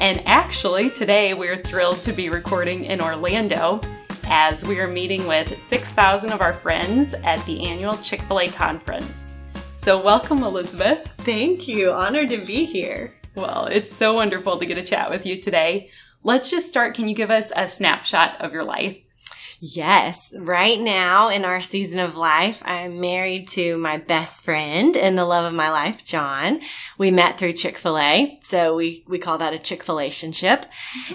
And 0.00 0.22
actually, 0.24 0.88
today 0.88 1.34
we're 1.34 1.58
thrilled 1.58 1.98
to 2.04 2.14
be 2.14 2.30
recording 2.30 2.86
in 2.86 3.02
Orlando 3.02 3.82
as 4.24 4.64
we 4.64 4.80
are 4.80 4.88
meeting 4.88 5.26
with 5.26 5.60
6,000 5.60 6.32
of 6.32 6.40
our 6.40 6.54
friends 6.54 7.12
at 7.12 7.44
the 7.44 7.66
annual 7.66 7.98
Chick 7.98 8.22
fil 8.22 8.40
A 8.40 8.48
conference. 8.48 9.36
So, 9.76 10.02
welcome, 10.02 10.44
Elizabeth. 10.44 11.04
Thank 11.18 11.68
you. 11.68 11.92
Honored 11.92 12.30
to 12.30 12.38
be 12.38 12.64
here. 12.64 13.12
Well, 13.34 13.66
it's 13.66 13.92
so 13.92 14.14
wonderful 14.14 14.56
to 14.56 14.64
get 14.64 14.78
a 14.78 14.82
chat 14.82 15.10
with 15.10 15.26
you 15.26 15.42
today. 15.42 15.90
Let's 16.22 16.50
just 16.50 16.68
start. 16.68 16.94
Can 16.94 17.06
you 17.06 17.14
give 17.14 17.30
us 17.30 17.52
a 17.54 17.68
snapshot 17.68 18.40
of 18.40 18.54
your 18.54 18.64
life? 18.64 19.03
Yes, 19.66 20.30
right 20.38 20.78
now 20.78 21.30
in 21.30 21.46
our 21.46 21.62
season 21.62 21.98
of 21.98 22.18
life, 22.18 22.62
I'm 22.66 23.00
married 23.00 23.48
to 23.48 23.78
my 23.78 23.96
best 23.96 24.44
friend 24.44 24.94
and 24.94 25.16
the 25.16 25.24
love 25.24 25.46
of 25.46 25.56
my 25.56 25.70
life, 25.70 26.04
John. 26.04 26.60
We 26.98 27.10
met 27.10 27.38
through 27.38 27.54
Chick 27.54 27.78
fil 27.78 27.96
A, 27.96 28.38
so 28.42 28.76
we, 28.76 29.06
we 29.08 29.18
call 29.18 29.38
that 29.38 29.54
a 29.54 29.58
Chick 29.58 29.82
fil 29.82 30.00
A 30.00 30.10
ship. 30.10 30.66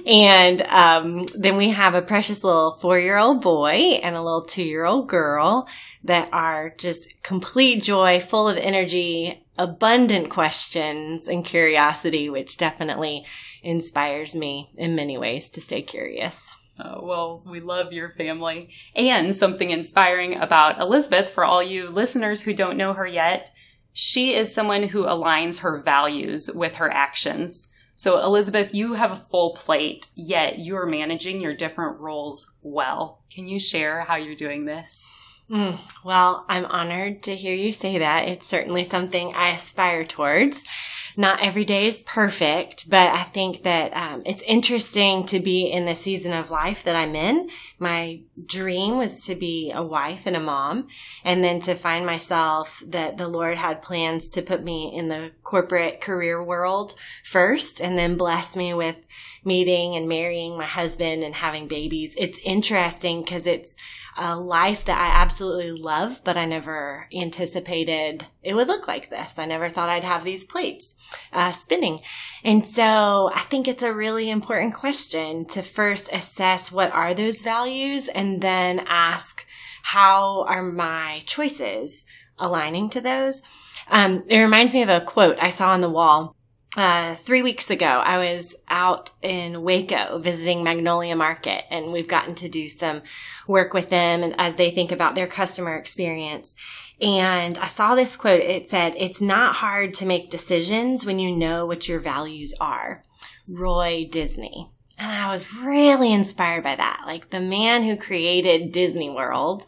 And 0.04 0.64
um, 0.64 1.28
then 1.38 1.58
we 1.58 1.70
have 1.70 1.94
a 1.94 2.02
precious 2.02 2.44
little 2.44 2.80
four 2.82 2.98
year 2.98 3.20
old 3.20 3.44
boy 3.44 4.00
and 4.02 4.16
a 4.16 4.24
little 4.24 4.46
two 4.46 4.64
year 4.64 4.84
old 4.84 5.08
girl 5.08 5.68
that 6.06 6.30
are 6.34 6.74
just 6.76 7.08
complete 7.22 7.84
joy, 7.84 8.20
full 8.20 8.50
of 8.50 8.58
energy, 8.58 9.46
abundant 9.60 10.32
questions 10.32 11.28
and 11.28 11.46
curiosity, 11.46 12.32
which 12.32 12.58
definitely 12.58 13.28
inspires 13.62 14.34
me 14.34 14.72
in 14.76 14.96
many 14.96 15.20
ways 15.20 15.52
to 15.52 15.62
stay 15.62 15.84
curious. 15.84 16.56
Uh, 16.80 17.00
well, 17.02 17.44
we 17.46 17.60
love 17.60 17.92
your 17.92 18.12
family. 18.12 18.70
And 18.96 19.36
something 19.36 19.70
inspiring 19.70 20.36
about 20.36 20.80
Elizabeth 20.80 21.30
for 21.30 21.44
all 21.44 21.62
you 21.62 21.90
listeners 21.90 22.44
who 22.44 22.54
don't 22.54 22.78
know 22.78 22.94
her 22.94 23.08
yet, 23.08 23.52
she 23.92 24.34
is 24.34 24.54
someone 24.54 24.84
who 24.84 25.04
aligns 25.04 25.60
her 25.60 25.82
values 25.82 26.50
with 26.54 26.76
her 26.76 26.90
actions. 26.92 27.68
So, 27.96 28.24
Elizabeth, 28.24 28.74
you 28.74 28.94
have 28.94 29.12
a 29.12 29.18
full 29.30 29.54
plate, 29.56 30.08
yet 30.16 30.60
you're 30.60 30.86
managing 30.86 31.42
your 31.42 31.54
different 31.54 32.00
roles 32.00 32.50
well. 32.62 33.24
Can 33.30 33.46
you 33.46 33.60
share 33.60 34.06
how 34.06 34.16
you're 34.16 34.36
doing 34.36 34.64
this? 34.64 35.06
Mm, 35.52 35.80
well, 36.06 36.46
I'm 36.48 36.66
honored 36.66 37.24
to 37.24 37.36
hear 37.36 37.54
you 37.54 37.72
say 37.72 37.98
that. 37.98 38.28
It's 38.28 38.46
certainly 38.46 38.84
something 38.84 39.34
I 39.34 39.50
aspire 39.50 40.06
towards. 40.06 40.64
Not 41.20 41.42
every 41.42 41.66
day 41.66 41.86
is 41.86 42.00
perfect, 42.00 42.90
but 42.90 43.10
I 43.10 43.24
think 43.24 43.64
that 43.64 43.92
um, 43.92 44.24
it's 44.26 44.42
interesting 44.44 45.26
to 45.26 45.42
be 45.42 45.70
in 45.70 45.84
the 45.84 45.94
season 45.94 46.32
of 46.32 46.50
life 46.50 46.86
that 46.86 46.96
I'm 46.96 47.14
in. 47.14 47.50
My 47.78 48.22
dream 48.46 48.98
was 48.98 49.26
to 49.26 49.36
be 49.36 49.74
a 49.76 49.84
wife 49.84 50.28
and 50.28 50.38
a 50.38 50.40
mom, 50.40 50.88
and 51.26 51.44
then 51.44 51.60
to 51.60 51.76
find 51.76 52.06
myself 52.06 52.82
that 52.88 53.18
the 53.18 53.28
Lord 53.28 53.58
had 53.58 53.82
plans 53.82 54.30
to 54.30 54.42
put 54.42 54.64
me 54.64 54.96
in 54.96 55.10
the 55.10 55.32
corporate 55.44 56.00
career 56.00 56.42
world 56.42 56.96
first, 57.26 57.82
and 57.82 57.98
then 57.98 58.16
bless 58.16 58.56
me 58.56 58.74
with 58.74 58.96
meeting 59.44 59.98
and 59.98 60.08
marrying 60.08 60.58
my 60.58 60.66
husband 60.66 61.26
and 61.26 61.36
having 61.36 61.68
babies. 61.68 62.16
It's 62.18 62.40
interesting 62.46 63.24
because 63.24 63.46
it's 63.46 63.76
a 64.20 64.36
life 64.38 64.86
that 64.86 65.00
I 65.00 65.22
absolutely 65.22 65.72
love, 65.72 66.22
but 66.24 66.38
I 66.38 66.46
never 66.46 67.08
anticipated 67.16 68.26
it 68.44 68.54
would 68.54 68.68
look 68.68 68.88
like 68.88 69.10
this. 69.10 69.40
I 69.40 69.46
never 69.46 69.70
thought 69.70 69.90
I'd 69.90 70.04
have 70.04 70.24
these 70.24 70.44
plates 70.44 70.96
uh, 71.32 71.54
spinning. 71.54 72.02
And 72.44 72.68
so 72.68 73.32
I 73.34 73.42
think 73.42 73.68
it's 73.68 73.84
a 73.84 73.94
really 73.94 74.30
important 74.30 74.76
question 74.76 75.46
to 75.46 75.62
first 75.62 76.12
assess 76.12 76.72
what 76.72 76.92
are 76.92 77.14
those 77.14 77.42
values 77.42 78.10
and 78.10 78.42
then 78.42 78.82
ask 78.88 79.46
how 79.84 80.44
are 80.44 80.64
my 80.64 81.24
choices 81.26 82.06
aligning 82.38 82.90
to 82.92 83.02
those. 83.02 83.42
Um, 83.90 84.24
it 84.28 84.40
reminds 84.40 84.74
me 84.74 84.82
of 84.82 84.90
a 84.90 85.02
quote 85.02 85.38
I 85.42 85.50
saw 85.50 85.70
on 85.70 85.82
the 85.82 85.90
wall 85.90 86.36
uh, 86.80 87.16
three 87.16 87.42
weeks 87.42 87.70
ago, 87.70 87.86
I 87.86 88.34
was 88.34 88.56
out 88.70 89.12
in 89.22 89.64
Waco 89.64 90.20
visiting 90.20 90.64
Magnolia 90.64 91.16
Market, 91.16 91.66
and 91.70 91.92
we've 91.92 92.08
gotten 92.08 92.36
to 92.36 92.48
do 92.48 92.70
some 92.70 93.02
work 93.48 93.74
with 93.74 93.90
them 93.90 94.34
as 94.38 94.56
they 94.56 94.72
think 94.72 94.92
about 94.92 95.16
their 95.16 95.28
customer 95.28 95.76
experience. 95.76 96.56
And 97.02 97.58
I 97.58 97.68
saw 97.68 97.96
this 97.96 98.16
quote. 98.16 98.40
It 98.40 98.70
said, 98.70 98.94
It's 98.98 99.22
not 99.22 99.56
hard 99.56 99.94
to 99.96 100.06
make 100.06 100.30
decisions 100.30 101.06
when 101.06 101.20
you 101.20 101.36
know 101.36 101.66
what 101.66 101.88
your 101.88 102.00
values 102.00 102.54
are. 102.60 103.04
Roy 103.48 104.08
Disney. 104.10 104.72
And 104.98 105.12
I 105.12 105.32
was 105.32 105.54
really 105.54 106.14
inspired 106.14 106.64
by 106.64 106.76
that. 106.76 107.04
Like 107.06 107.30
the 107.30 107.40
man 107.40 107.84
who 107.84 107.96
created 107.96 108.72
Disney 108.72 109.10
World 109.10 109.66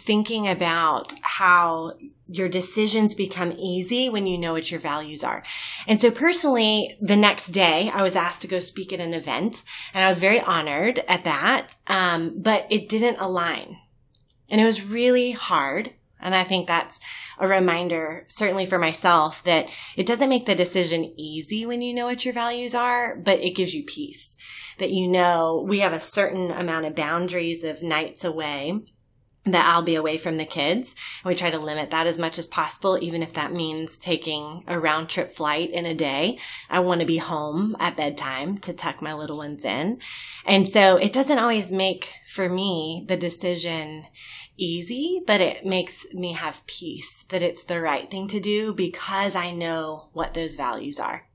thinking 0.00 0.48
about 0.48 1.12
how 1.20 1.92
your 2.26 2.48
decisions 2.48 3.14
become 3.14 3.52
easy 3.52 4.08
when 4.08 4.26
you 4.26 4.38
know 4.38 4.52
what 4.52 4.70
your 4.70 4.80
values 4.80 5.22
are. 5.22 5.42
And 5.86 6.00
so 6.00 6.10
personally, 6.10 6.96
the 7.00 7.16
next 7.16 7.48
day 7.48 7.90
I 7.92 8.02
was 8.02 8.16
asked 8.16 8.42
to 8.42 8.48
go 8.48 8.60
speak 8.60 8.92
at 8.92 9.00
an 9.00 9.14
event 9.14 9.62
and 9.92 10.04
I 10.04 10.08
was 10.08 10.18
very 10.18 10.40
honored 10.40 11.00
at 11.06 11.24
that. 11.24 11.74
Um, 11.86 12.34
but 12.40 12.66
it 12.70 12.88
didn't 12.88 13.20
align 13.20 13.76
and 14.48 14.60
it 14.60 14.64
was 14.64 14.84
really 14.84 15.32
hard. 15.32 15.92
And 16.20 16.34
I 16.34 16.44
think 16.44 16.66
that's 16.66 17.00
a 17.38 17.46
reminder, 17.46 18.24
certainly 18.28 18.64
for 18.64 18.78
myself, 18.78 19.44
that 19.44 19.68
it 19.94 20.06
doesn't 20.06 20.30
make 20.30 20.46
the 20.46 20.54
decision 20.54 21.12
easy 21.18 21.66
when 21.66 21.82
you 21.82 21.92
know 21.92 22.06
what 22.06 22.24
your 22.24 22.32
values 22.32 22.74
are, 22.74 23.16
but 23.16 23.40
it 23.40 23.56
gives 23.56 23.74
you 23.74 23.84
peace 23.84 24.36
that 24.78 24.90
you 24.90 25.06
know 25.06 25.64
we 25.66 25.80
have 25.80 25.92
a 25.92 26.00
certain 26.00 26.50
amount 26.50 26.86
of 26.86 26.94
boundaries 26.94 27.64
of 27.64 27.82
nights 27.82 28.24
away 28.24 28.80
that 29.44 29.66
I'll 29.66 29.82
be 29.82 29.94
away 29.94 30.16
from 30.16 30.36
the 30.36 30.44
kids. 30.44 30.94
And 31.22 31.28
we 31.28 31.34
try 31.34 31.50
to 31.50 31.58
limit 31.58 31.90
that 31.90 32.06
as 32.06 32.18
much 32.18 32.38
as 32.38 32.46
possible, 32.46 32.98
even 33.00 33.22
if 33.22 33.34
that 33.34 33.52
means 33.52 33.98
taking 33.98 34.64
a 34.66 34.78
round 34.78 35.08
trip 35.08 35.32
flight 35.32 35.70
in 35.70 35.86
a 35.86 35.94
day. 35.94 36.38
I 36.70 36.80
want 36.80 37.00
to 37.00 37.06
be 37.06 37.18
home 37.18 37.76
at 37.78 37.96
bedtime 37.96 38.58
to 38.58 38.72
tuck 38.72 39.02
my 39.02 39.12
little 39.12 39.36
ones 39.36 39.64
in. 39.64 40.00
And 40.46 40.68
so 40.68 40.96
it 40.96 41.12
doesn't 41.12 41.38
always 41.38 41.70
make 41.70 42.14
for 42.32 42.48
me 42.48 43.04
the 43.06 43.16
decision 43.16 44.06
easy, 44.56 45.22
but 45.26 45.40
it 45.40 45.66
makes 45.66 46.06
me 46.12 46.32
have 46.32 46.66
peace 46.66 47.24
that 47.28 47.42
it's 47.42 47.64
the 47.64 47.80
right 47.80 48.10
thing 48.10 48.28
to 48.28 48.40
do 48.40 48.72
because 48.72 49.34
I 49.34 49.52
know 49.52 50.08
what 50.12 50.34
those 50.34 50.56
values 50.56 50.98
are. 51.00 51.26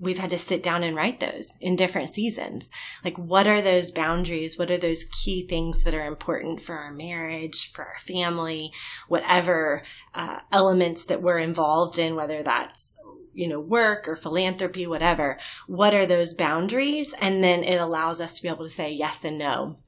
We've 0.00 0.18
had 0.18 0.30
to 0.30 0.38
sit 0.38 0.62
down 0.62 0.82
and 0.82 0.96
write 0.96 1.20
those 1.20 1.56
in 1.60 1.76
different 1.76 2.10
seasons. 2.10 2.70
Like, 3.04 3.16
what 3.18 3.46
are 3.46 3.60
those 3.60 3.90
boundaries? 3.90 4.58
What 4.58 4.70
are 4.70 4.78
those 4.78 5.04
key 5.04 5.46
things 5.46 5.82
that 5.84 5.94
are 5.94 6.06
important 6.06 6.62
for 6.62 6.76
our 6.76 6.92
marriage, 6.92 7.72
for 7.72 7.84
our 7.84 7.98
family, 7.98 8.72
whatever 9.08 9.82
uh, 10.14 10.40
elements 10.52 11.04
that 11.06 11.22
we're 11.22 11.38
involved 11.38 11.98
in, 11.98 12.14
whether 12.14 12.42
that's 12.42 12.98
you 13.34 13.46
know, 13.46 13.60
work 13.60 14.08
or 14.08 14.16
philanthropy, 14.16 14.84
whatever. 14.84 15.38
What 15.68 15.94
are 15.94 16.06
those 16.06 16.34
boundaries? 16.34 17.14
And 17.20 17.44
then 17.44 17.62
it 17.62 17.76
allows 17.76 18.20
us 18.20 18.34
to 18.34 18.42
be 18.42 18.48
able 18.48 18.64
to 18.64 18.70
say 18.70 18.90
yes 18.90 19.24
and 19.24 19.38
no. 19.38 19.78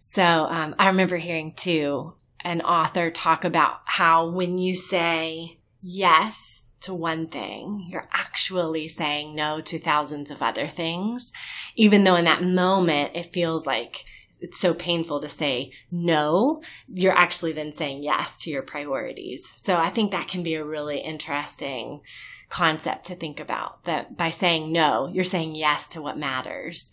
So 0.00 0.22
um, 0.22 0.74
I 0.78 0.88
remember 0.88 1.16
hearing 1.16 1.54
too 1.54 2.12
an 2.40 2.60
author 2.60 3.10
talk 3.10 3.42
about 3.44 3.80
how 3.86 4.28
when 4.28 4.58
you 4.58 4.76
say 4.76 5.60
yes 5.80 6.63
to 6.84 6.94
one 6.94 7.26
thing, 7.26 7.86
you're 7.90 8.08
actually 8.12 8.88
saying 8.88 9.34
no 9.34 9.60
to 9.62 9.78
thousands 9.78 10.30
of 10.30 10.42
other 10.42 10.68
things, 10.68 11.32
even 11.76 12.04
though 12.04 12.16
in 12.16 12.24
that 12.24 12.42
moment 12.42 13.12
it 13.14 13.32
feels 13.32 13.66
like 13.66 14.04
it's 14.40 14.58
so 14.60 14.74
painful 14.74 15.20
to 15.20 15.28
say 15.28 15.72
no, 15.90 16.62
you're 16.86 17.16
actually 17.16 17.52
then 17.52 17.72
saying 17.72 18.02
yes 18.02 18.36
to 18.38 18.50
your 18.50 18.62
priorities. 18.62 19.50
So 19.56 19.76
I 19.76 19.88
think 19.88 20.10
that 20.10 20.28
can 20.28 20.42
be 20.42 20.54
a 20.54 20.64
really 20.64 20.98
interesting 20.98 22.00
concept 22.50 23.06
to 23.06 23.14
think 23.14 23.40
about 23.40 23.84
that 23.84 24.16
by 24.16 24.30
saying 24.30 24.70
no, 24.70 25.08
you're 25.12 25.24
saying 25.24 25.54
yes 25.54 25.88
to 25.88 26.02
what 26.02 26.18
matters. 26.18 26.92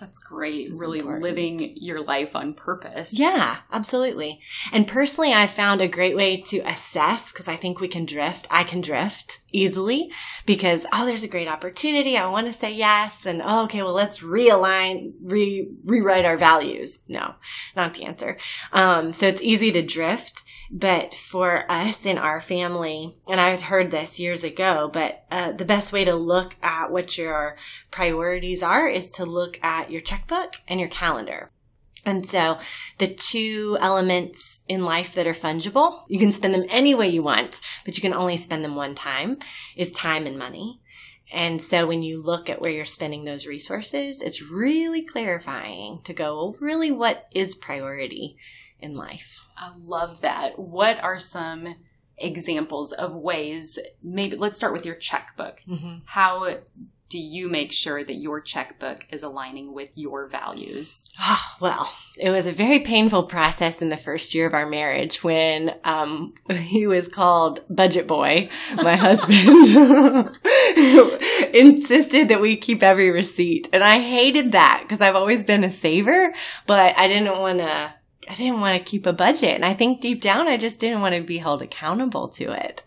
That's 0.00 0.18
great. 0.18 0.68
It's 0.68 0.80
really 0.80 0.98
important. 0.98 1.22
living 1.22 1.72
your 1.76 2.02
life 2.02 2.34
on 2.34 2.54
purpose. 2.54 3.12
Yeah, 3.12 3.58
absolutely. 3.70 4.40
And 4.72 4.88
personally, 4.88 5.32
I 5.32 5.46
found 5.46 5.80
a 5.80 5.88
great 5.88 6.16
way 6.16 6.40
to 6.42 6.60
assess 6.60 7.32
because 7.32 7.48
I 7.48 7.56
think 7.56 7.78
we 7.78 7.88
can 7.88 8.06
drift. 8.06 8.46
I 8.50 8.64
can 8.64 8.80
drift 8.80 9.40
easily 9.52 10.10
because, 10.46 10.86
oh, 10.92 11.06
there's 11.06 11.22
a 11.22 11.28
great 11.28 11.48
opportunity. 11.48 12.16
I 12.16 12.28
want 12.28 12.46
to 12.46 12.52
say 12.52 12.72
yes. 12.72 13.26
And, 13.26 13.42
oh, 13.44 13.64
okay, 13.64 13.82
well, 13.82 13.92
let's 13.92 14.20
realign, 14.20 15.12
re- 15.22 15.68
rewrite 15.84 16.24
our 16.24 16.36
values. 16.36 17.02
No, 17.06 17.34
not 17.76 17.94
the 17.94 18.04
answer. 18.04 18.38
Um, 18.72 19.12
so 19.12 19.26
it's 19.26 19.42
easy 19.42 19.70
to 19.72 19.82
drift. 19.82 20.44
But 20.72 21.14
for 21.14 21.70
us 21.70 22.06
in 22.06 22.16
our 22.16 22.40
family, 22.40 23.16
and 23.28 23.40
I 23.40 23.50
had 23.50 23.62
heard 23.62 23.90
this 23.90 24.20
years 24.20 24.44
ago, 24.44 24.88
but 24.92 25.24
uh, 25.30 25.50
the 25.52 25.64
best 25.64 25.92
way 25.92 26.04
to 26.04 26.14
look 26.14 26.54
at 26.62 26.92
what 26.92 27.18
your 27.18 27.56
priorities 27.90 28.62
are 28.62 28.86
is 28.88 29.10
to 29.12 29.24
look 29.24 29.58
at 29.64 29.90
your 29.90 30.00
checkbook 30.00 30.54
and 30.68 30.78
your 30.78 30.88
calendar. 30.88 31.50
And 32.06 32.24
so 32.24 32.58
the 32.98 33.08
two 33.08 33.76
elements 33.80 34.60
in 34.68 34.84
life 34.84 35.14
that 35.14 35.26
are 35.26 35.34
fungible, 35.34 36.04
you 36.08 36.18
can 36.18 36.32
spend 36.32 36.54
them 36.54 36.66
any 36.68 36.94
way 36.94 37.08
you 37.08 37.22
want, 37.22 37.60
but 37.84 37.96
you 37.96 38.00
can 38.00 38.14
only 38.14 38.36
spend 38.36 38.64
them 38.64 38.76
one 38.76 38.94
time, 38.94 39.38
is 39.76 39.92
time 39.92 40.26
and 40.26 40.38
money. 40.38 40.80
And 41.32 41.60
so 41.60 41.86
when 41.86 42.02
you 42.02 42.22
look 42.22 42.48
at 42.48 42.60
where 42.60 42.72
you're 42.72 42.84
spending 42.84 43.24
those 43.24 43.46
resources, 43.46 44.22
it's 44.22 44.42
really 44.42 45.04
clarifying 45.04 46.00
to 46.04 46.12
go, 46.12 46.34
well, 46.36 46.56
really 46.58 46.90
what 46.90 47.28
is 47.32 47.54
priority? 47.54 48.36
In 48.82 48.96
life. 48.96 49.46
I 49.56 49.72
love 49.76 50.20
that. 50.22 50.58
What 50.58 50.98
are 51.02 51.20
some 51.20 51.74
examples 52.18 52.92
of 52.92 53.14
ways? 53.14 53.78
Maybe 54.02 54.36
let's 54.36 54.56
start 54.56 54.72
with 54.72 54.86
your 54.86 54.94
checkbook. 54.94 55.62
Mm-hmm. 55.68 55.98
How 56.06 56.58
do 57.10 57.18
you 57.18 57.48
make 57.48 57.72
sure 57.72 58.04
that 58.04 58.14
your 58.14 58.40
checkbook 58.40 59.04
is 59.10 59.24
aligning 59.24 59.74
with 59.74 59.98
your 59.98 60.28
values? 60.28 61.04
Oh, 61.20 61.44
well, 61.60 61.92
it 62.16 62.30
was 62.30 62.46
a 62.46 62.52
very 62.52 62.78
painful 62.78 63.24
process 63.24 63.82
in 63.82 63.88
the 63.88 63.96
first 63.96 64.32
year 64.32 64.46
of 64.46 64.54
our 64.54 64.66
marriage 64.66 65.24
when 65.24 65.74
um, 65.82 66.34
he 66.50 66.86
was 66.86 67.08
called 67.08 67.62
Budget 67.68 68.06
Boy, 68.06 68.48
my 68.76 68.96
husband. 68.96 70.36
insisted 71.52 72.28
that 72.28 72.40
we 72.40 72.56
keep 72.56 72.82
every 72.82 73.10
receipt. 73.10 73.68
And 73.72 73.82
I 73.82 73.98
hated 73.98 74.52
that 74.52 74.80
because 74.82 75.00
I've 75.00 75.16
always 75.16 75.42
been 75.42 75.64
a 75.64 75.70
saver, 75.70 76.32
but 76.66 76.96
I 76.96 77.08
didn't 77.08 77.38
want 77.40 77.58
to 77.58 77.92
I 78.30 78.34
didn't 78.34 78.60
want 78.60 78.78
to 78.78 78.88
keep 78.88 79.06
a 79.06 79.12
budget. 79.12 79.56
And 79.56 79.64
I 79.64 79.74
think 79.74 80.00
deep 80.00 80.20
down, 80.20 80.46
I 80.46 80.56
just 80.56 80.78
didn't 80.78 81.00
want 81.00 81.16
to 81.16 81.20
be 81.20 81.38
held 81.38 81.62
accountable 81.62 82.28
to 82.28 82.52
it. 82.52 82.84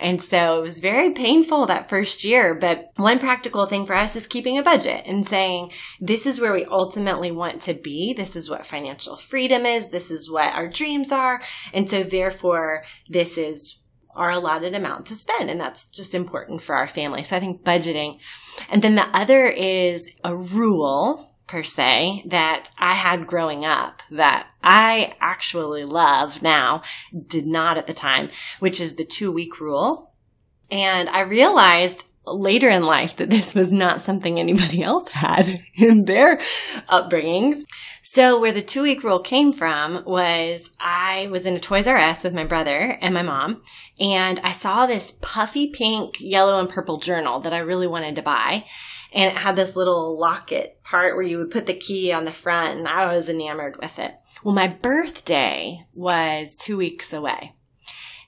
And 0.00 0.22
so 0.22 0.58
it 0.58 0.62
was 0.62 0.78
very 0.78 1.10
painful 1.10 1.66
that 1.66 1.90
first 1.90 2.24
year. 2.24 2.54
But 2.54 2.92
one 2.96 3.18
practical 3.18 3.66
thing 3.66 3.84
for 3.84 3.94
us 3.94 4.16
is 4.16 4.26
keeping 4.26 4.56
a 4.56 4.62
budget 4.62 5.04
and 5.04 5.26
saying, 5.26 5.72
this 6.00 6.24
is 6.24 6.40
where 6.40 6.54
we 6.54 6.64
ultimately 6.64 7.30
want 7.30 7.60
to 7.62 7.74
be. 7.74 8.14
This 8.14 8.34
is 8.34 8.48
what 8.48 8.64
financial 8.64 9.18
freedom 9.18 9.66
is. 9.66 9.90
This 9.90 10.10
is 10.10 10.30
what 10.30 10.54
our 10.54 10.68
dreams 10.68 11.12
are. 11.12 11.42
And 11.74 11.90
so 11.90 12.02
therefore, 12.02 12.84
this 13.10 13.36
is 13.36 13.82
our 14.14 14.30
allotted 14.30 14.74
amount 14.74 15.04
to 15.06 15.16
spend. 15.16 15.50
And 15.50 15.60
that's 15.60 15.86
just 15.88 16.14
important 16.14 16.62
for 16.62 16.74
our 16.74 16.88
family. 16.88 17.24
So 17.24 17.36
I 17.36 17.40
think 17.40 17.62
budgeting. 17.62 18.20
And 18.70 18.80
then 18.80 18.94
the 18.94 19.06
other 19.14 19.48
is 19.48 20.08
a 20.24 20.34
rule 20.34 21.27
per 21.48 21.62
se 21.62 22.22
that 22.26 22.70
I 22.78 22.94
had 22.94 23.26
growing 23.26 23.64
up 23.64 24.02
that 24.10 24.46
I 24.62 25.14
actually 25.20 25.84
love 25.84 26.42
now, 26.42 26.82
did 27.26 27.46
not 27.46 27.78
at 27.78 27.86
the 27.86 27.94
time, 27.94 28.30
which 28.60 28.80
is 28.80 28.94
the 28.94 29.04
two 29.04 29.32
week 29.32 29.58
rule. 29.58 30.12
And 30.70 31.08
I 31.08 31.22
realized 31.22 32.04
later 32.26 32.68
in 32.68 32.82
life 32.82 33.16
that 33.16 33.30
this 33.30 33.54
was 33.54 33.72
not 33.72 34.02
something 34.02 34.38
anybody 34.38 34.82
else 34.82 35.08
had 35.08 35.64
in 35.74 36.04
their 36.04 36.36
upbringings. 36.88 37.62
So 38.02 38.38
where 38.38 38.52
the 38.52 38.62
two 38.62 38.82
week 38.82 39.02
rule 39.02 39.20
came 39.20 39.52
from 39.52 40.04
was 40.06 40.70
I 40.78 41.28
was 41.30 41.46
in 41.46 41.56
a 41.56 41.60
Toys 41.60 41.86
R 41.86 41.96
Us 41.96 42.24
with 42.24 42.34
my 42.34 42.44
brother 42.44 42.98
and 43.00 43.12
my 43.12 43.22
mom, 43.22 43.62
and 43.98 44.40
I 44.40 44.52
saw 44.52 44.86
this 44.86 45.18
puffy 45.20 45.68
pink, 45.68 46.20
yellow, 46.20 46.60
and 46.60 46.68
purple 46.68 46.98
journal 46.98 47.40
that 47.40 47.52
I 47.52 47.58
really 47.58 47.86
wanted 47.86 48.16
to 48.16 48.22
buy 48.22 48.64
and 49.12 49.32
it 49.32 49.38
had 49.38 49.56
this 49.56 49.76
little 49.76 50.18
locket 50.18 50.82
part 50.84 51.14
where 51.14 51.24
you 51.24 51.38
would 51.38 51.50
put 51.50 51.66
the 51.66 51.74
key 51.74 52.12
on 52.12 52.24
the 52.24 52.32
front 52.32 52.78
and 52.78 52.86
I 52.86 53.14
was 53.14 53.28
enamored 53.28 53.76
with 53.80 53.98
it. 53.98 54.14
Well, 54.44 54.54
my 54.54 54.68
birthday 54.68 55.86
was 55.94 56.56
two 56.56 56.76
weeks 56.76 57.12
away. 57.12 57.54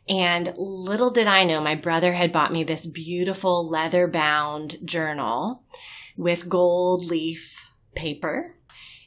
And 0.09 0.53
little 0.56 1.11
did 1.11 1.27
I 1.27 1.44
know, 1.44 1.61
my 1.61 1.75
brother 1.75 2.15
had 2.15 2.32
bought 2.32 2.53
me 2.53 2.65
this 2.65 2.87
beautiful 2.87 3.69
leather 3.69 4.09
bound 4.09 4.79
journal 4.85 5.62
with 6.17 6.49
gold 6.49 7.05
leaf 7.05 7.71
paper. 7.94 8.56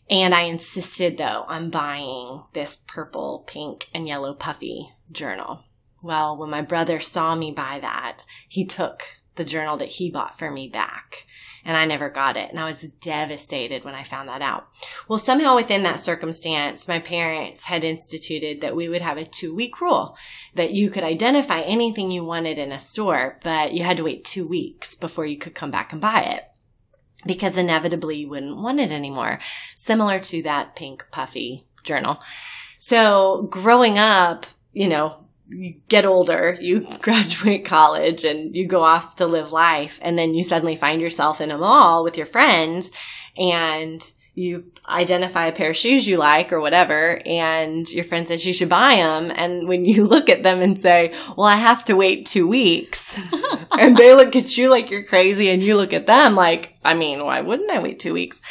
And 0.09 0.35
I 0.35 0.43
insisted 0.43 1.17
though 1.17 1.45
on 1.47 1.71
buying 1.71 2.43
this 2.53 2.77
purple, 2.87 3.43
pink, 3.47 3.89
and 3.93 4.07
yellow 4.07 4.33
puffy 4.33 4.91
journal. 5.11 5.63
Well, 6.01 6.37
when 6.37 6.49
my 6.49 6.61
brother 6.61 6.99
saw 6.99 7.33
me 7.33 7.51
buy 7.51 7.79
that, 7.79 8.23
he 8.47 8.65
took 8.65 9.03
the 9.35 9.45
journal 9.45 9.77
that 9.77 9.93
he 9.93 10.11
bought 10.11 10.37
for 10.37 10.51
me 10.51 10.69
back 10.69 11.25
and 11.65 11.77
I 11.77 11.85
never 11.85 12.09
got 12.09 12.37
it. 12.37 12.49
And 12.49 12.59
I 12.59 12.65
was 12.65 12.81
devastated 12.81 13.83
when 13.83 13.95
I 13.95 14.03
found 14.03 14.29
that 14.29 14.41
out. 14.41 14.67
Well, 15.07 15.19
somehow 15.19 15.55
within 15.55 15.83
that 15.83 15.99
circumstance, 15.99 16.87
my 16.87 16.99
parents 16.99 17.65
had 17.65 17.83
instituted 17.83 18.61
that 18.61 18.75
we 18.75 18.89
would 18.89 19.01
have 19.01 19.17
a 19.17 19.25
two 19.25 19.53
week 19.55 19.79
rule 19.81 20.17
that 20.55 20.73
you 20.73 20.89
could 20.89 21.03
identify 21.03 21.61
anything 21.61 22.11
you 22.11 22.23
wanted 22.23 22.57
in 22.57 22.71
a 22.71 22.79
store, 22.79 23.39
but 23.43 23.73
you 23.73 23.83
had 23.83 23.97
to 23.97 24.03
wait 24.03 24.25
two 24.25 24.47
weeks 24.47 24.95
before 24.95 25.25
you 25.25 25.37
could 25.37 25.55
come 25.55 25.71
back 25.71 25.91
and 25.91 26.01
buy 26.01 26.21
it 26.21 26.43
because 27.25 27.57
inevitably 27.57 28.17
you 28.17 28.29
wouldn't 28.29 28.57
want 28.57 28.79
it 28.79 28.91
anymore. 28.91 29.39
Similar 29.75 30.19
to 30.19 30.43
that 30.43 30.75
pink 30.75 31.05
puffy 31.11 31.67
journal. 31.83 32.19
So 32.79 33.43
growing 33.43 33.97
up, 33.97 34.45
you 34.73 34.89
know, 34.89 35.22
you 35.47 35.75
get 35.87 36.05
older, 36.05 36.57
you 36.59 36.87
graduate 37.01 37.65
college 37.65 38.23
and 38.23 38.55
you 38.55 38.67
go 38.67 38.83
off 38.83 39.17
to 39.17 39.27
live 39.27 39.51
life. 39.51 39.99
And 40.01 40.17
then 40.17 40.33
you 40.33 40.43
suddenly 40.43 40.75
find 40.75 41.01
yourself 41.01 41.41
in 41.41 41.51
a 41.51 41.57
mall 41.57 42.03
with 42.03 42.17
your 42.17 42.25
friends 42.25 42.91
and 43.37 44.03
you 44.35 44.71
identify 44.89 45.45
a 45.45 45.51
pair 45.51 45.69
of 45.69 45.77
shoes 45.77 46.07
you 46.07 46.17
like 46.17 46.51
or 46.51 46.59
whatever. 46.59 47.21
And 47.25 47.87
your 47.89 48.03
friend 48.03 48.27
says 48.27 48.45
you 48.45 48.53
should 48.53 48.69
buy 48.69 48.95
them. 48.95 49.31
And 49.35 49.67
when 49.67 49.85
you 49.85 50.07
look 50.07 50.27
at 50.29 50.43
them 50.43 50.61
and 50.61 50.79
say, 50.79 51.13
well, 51.37 51.47
I 51.47 51.55
have 51.55 51.85
to 51.85 51.95
wait 51.95 52.25
two 52.25 52.47
weeks 52.47 53.19
and 53.71 53.95
they 53.95 54.15
look 54.15 54.35
at 54.35 54.57
you 54.57 54.69
like 54.69 54.89
you're 54.89 55.03
crazy 55.03 55.49
and 55.49 55.61
you 55.61 55.75
look 55.75 55.93
at 55.93 56.07
them 56.07 56.35
like, 56.35 56.75
I 56.83 56.95
mean, 56.95 57.23
why 57.23 57.41
wouldn't 57.41 57.69
I 57.69 57.79
wait 57.79 57.99
two 57.99 58.13
weeks? 58.13 58.41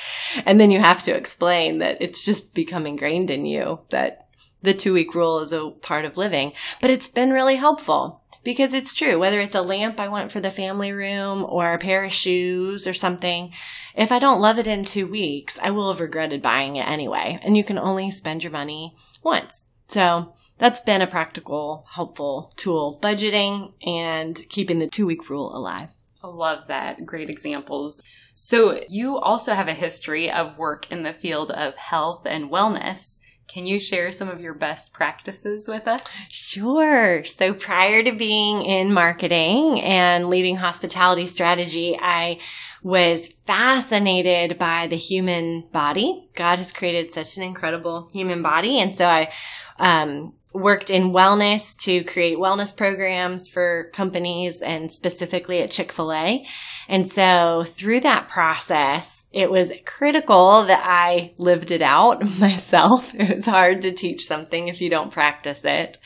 And 0.47 0.61
then 0.61 0.71
you 0.71 0.79
have 0.79 1.03
to 1.05 1.15
explain 1.15 1.79
that 1.79 2.01
it's 2.01 2.23
just 2.23 2.55
become 2.55 2.87
ingrained 2.87 3.31
in 3.31 3.45
you 3.45 3.81
that 3.91 4.29
the 4.63 4.75
two 4.75 4.93
week 4.93 5.15
rule 5.15 5.41
is 5.41 5.53
a 5.53 5.71
part 5.71 6.05
of 6.05 6.17
living, 6.17 6.53
but 6.81 6.91
it's 6.91 7.09
been 7.09 7.31
really 7.31 7.57
helpful 7.57 8.23
because 8.45 8.73
it's 8.73 8.95
true. 8.95 9.19
Whether 9.19 9.41
it's 9.41 9.55
a 9.55 9.63
lamp 9.63 10.01
I 10.01 10.09
want 10.09 10.33
for 10.33 10.41
the 10.41 10.51
family 10.51 10.93
room 10.93 11.45
or 11.49 11.73
a 11.73 11.79
pair 11.79 12.05
of 12.05 12.13
shoes 12.13 12.87
or 12.87 12.95
something, 12.95 13.53
if 13.95 14.11
I 14.11 14.19
don't 14.19 14.41
love 14.41 14.59
it 14.59 14.67
in 14.67 14.85
two 14.85 15.07
weeks, 15.07 15.59
I 15.59 15.71
will 15.71 15.93
have 15.93 16.01
regretted 16.01 16.43
buying 16.43 16.77
it 16.77 16.89
anyway. 16.89 17.39
And 17.43 17.57
you 17.57 17.65
can 17.65 17.79
only 17.79 18.11
spend 18.11 18.43
your 18.43 18.53
money 18.53 18.97
once. 19.23 19.65
So 19.89 20.35
that's 20.59 20.81
been 20.81 21.03
a 21.03 21.07
practical, 21.07 21.85
helpful 21.93 22.53
tool, 22.57 22.99
budgeting 23.03 23.75
and 23.87 24.49
keeping 24.49 24.79
the 24.79 24.89
two 24.89 25.07
week 25.07 25.29
rule 25.29 25.55
alive. 25.55 25.91
I 26.25 26.29
love 26.29 26.69
that. 26.69 27.05
Great 27.05 27.29
examples. 27.29 28.01
So 28.35 28.81
you 28.89 29.19
also 29.19 29.55
have 29.55 29.69
a 29.69 29.75
history 29.75 30.31
of 30.31 30.57
work 30.57 30.91
in 30.91 31.03
the 31.03 31.13
field 31.13 31.51
of 31.51 31.75
health 31.77 32.23
and 32.27 32.51
wellness. 32.51 33.19
Can 33.53 33.67
you 33.67 33.79
share 33.79 34.13
some 34.13 34.29
of 34.29 34.41
your 34.41 34.55
best 34.55 34.95
practices 34.95 35.69
with 35.69 35.87
us? 35.87 36.03
Sure. 36.31 37.23
So 37.25 37.53
prior 37.53 38.03
to 38.03 38.13
being 38.13 38.65
in 38.65 38.95
marketing 38.95 39.81
and 39.83 40.31
leading 40.31 40.57
hospitality 40.57 41.27
strategy, 41.27 41.99
I 42.01 42.39
was 42.83 43.29
fascinated 43.47 44.59
by 44.59 44.87
the 44.87 44.97
human 44.97 45.69
body. 45.71 46.29
God 46.35 46.59
has 46.59 46.73
created 46.73 47.13
such 47.13 47.37
an 47.37 47.43
incredible 47.43 48.09
human 48.13 48.41
body. 48.41 48.81
And 48.81 48.97
so 48.97 49.07
I, 49.07 49.31
um, 49.79 50.33
worked 50.55 50.91
in 50.91 51.13
wellness 51.13 51.77
to 51.79 52.05
create 52.05 52.39
wellness 52.39 52.77
programs 52.77 53.49
for 53.49 53.91
companies 53.93 54.61
and 54.63 54.91
specifically 54.91 55.61
at 55.61 55.71
Chick-fil-A. 55.71 56.47
And 56.89 57.09
so 57.09 57.65
through 57.65 58.01
that 58.01 58.29
process, 58.29 59.27
it 59.33 59.51
was 59.51 59.73
critical 59.85 60.65
that 60.65 60.83
I 60.85 61.35
lived 61.39 61.71
it 61.71 61.83
out 61.83 62.23
myself. 62.39 63.15
It 63.15 63.37
was 63.37 63.47
hard 63.47 63.83
to 63.83 63.93
teach 63.93 64.27
something 64.27 64.69
if 64.69 64.81
you 64.81 64.91
don't 64.91 65.13
practice 65.13 65.65
it. 65.65 65.99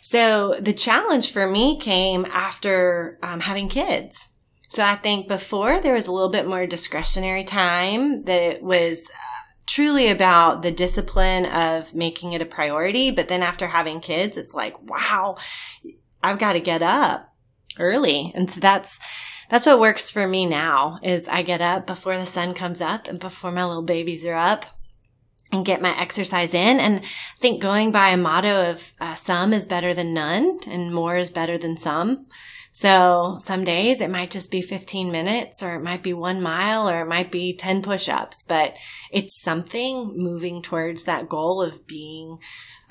So 0.00 0.56
the 0.60 0.72
challenge 0.72 1.32
for 1.32 1.46
me 1.48 1.80
came 1.80 2.26
after 2.26 3.18
um, 3.22 3.40
having 3.40 3.68
kids. 3.68 4.30
So 4.68 4.82
I 4.82 4.94
think 4.94 5.28
before 5.28 5.80
there 5.80 5.94
was 5.94 6.06
a 6.06 6.12
little 6.12 6.30
bit 6.30 6.46
more 6.46 6.66
discretionary 6.66 7.44
time 7.44 8.24
that 8.24 8.62
was 8.62 9.08
truly 9.66 10.08
about 10.08 10.62
the 10.62 10.70
discipline 10.70 11.46
of 11.46 11.94
making 11.94 12.32
it 12.32 12.42
a 12.42 12.46
priority. 12.46 13.10
But 13.10 13.28
then 13.28 13.42
after 13.42 13.66
having 13.66 14.00
kids, 14.00 14.36
it's 14.36 14.54
like, 14.54 14.80
wow, 14.82 15.36
I've 16.22 16.38
got 16.38 16.54
to 16.54 16.60
get 16.60 16.82
up 16.82 17.34
early. 17.78 18.32
And 18.34 18.50
so 18.50 18.60
that's, 18.60 18.98
that's 19.50 19.66
what 19.66 19.80
works 19.80 20.10
for 20.10 20.26
me 20.26 20.46
now 20.46 20.98
is 21.02 21.28
I 21.28 21.42
get 21.42 21.60
up 21.60 21.86
before 21.86 22.16
the 22.16 22.26
sun 22.26 22.54
comes 22.54 22.80
up 22.80 23.08
and 23.08 23.18
before 23.18 23.50
my 23.50 23.64
little 23.64 23.82
babies 23.82 24.24
are 24.24 24.34
up 24.34 24.66
and 25.52 25.64
get 25.64 25.82
my 25.82 25.98
exercise 25.98 26.54
in. 26.54 26.80
And 26.80 27.00
I 27.00 27.08
think 27.38 27.60
going 27.60 27.92
by 27.92 28.08
a 28.08 28.16
motto 28.16 28.70
of 28.70 28.92
uh, 29.00 29.14
some 29.14 29.52
is 29.52 29.66
better 29.66 29.94
than 29.94 30.14
none 30.14 30.60
and 30.66 30.94
more 30.94 31.16
is 31.16 31.30
better 31.30 31.58
than 31.58 31.76
some. 31.76 32.26
So 32.76 33.38
some 33.40 33.64
days 33.64 34.02
it 34.02 34.10
might 34.10 34.30
just 34.30 34.50
be 34.50 34.60
15 34.60 35.10
minutes 35.10 35.62
or 35.62 35.76
it 35.76 35.82
might 35.82 36.02
be 36.02 36.12
one 36.12 36.42
mile 36.42 36.86
or 36.86 37.00
it 37.00 37.08
might 37.08 37.32
be 37.32 37.56
10 37.56 37.80
push 37.80 38.06
ups, 38.06 38.42
but 38.42 38.74
it's 39.10 39.40
something 39.40 40.12
moving 40.14 40.60
towards 40.60 41.04
that 41.04 41.26
goal 41.26 41.62
of 41.62 41.86
being 41.86 42.38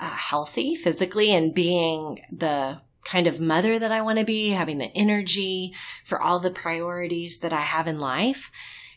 uh, 0.00 0.10
healthy 0.10 0.74
physically 0.74 1.32
and 1.32 1.54
being 1.54 2.18
the 2.32 2.80
kind 3.04 3.28
of 3.28 3.38
mother 3.38 3.78
that 3.78 3.92
I 3.92 4.02
want 4.02 4.18
to 4.18 4.24
be, 4.24 4.50
having 4.50 4.78
the 4.78 4.90
energy 4.96 5.72
for 6.04 6.20
all 6.20 6.40
the 6.40 6.50
priorities 6.50 7.38
that 7.38 7.52
I 7.52 7.60
have 7.60 7.86
in 7.86 8.00
life. 8.00 8.50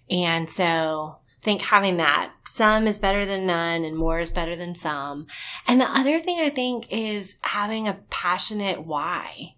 And 0.09 0.49
so 0.49 1.19
think 1.43 1.61
having 1.61 1.97
that 1.97 2.33
some 2.47 2.87
is 2.87 2.97
better 2.97 3.27
than 3.27 3.45
none 3.45 3.83
and 3.83 3.95
more 3.95 4.17
is 4.17 4.31
better 4.31 4.55
than 4.55 4.73
some. 4.73 5.27
And 5.67 5.79
the 5.79 5.85
other 5.85 6.19
thing 6.19 6.39
I 6.39 6.49
think 6.49 6.87
is 6.89 7.35
having 7.41 7.87
a 7.87 7.99
passionate 8.09 8.87
why. 8.87 9.53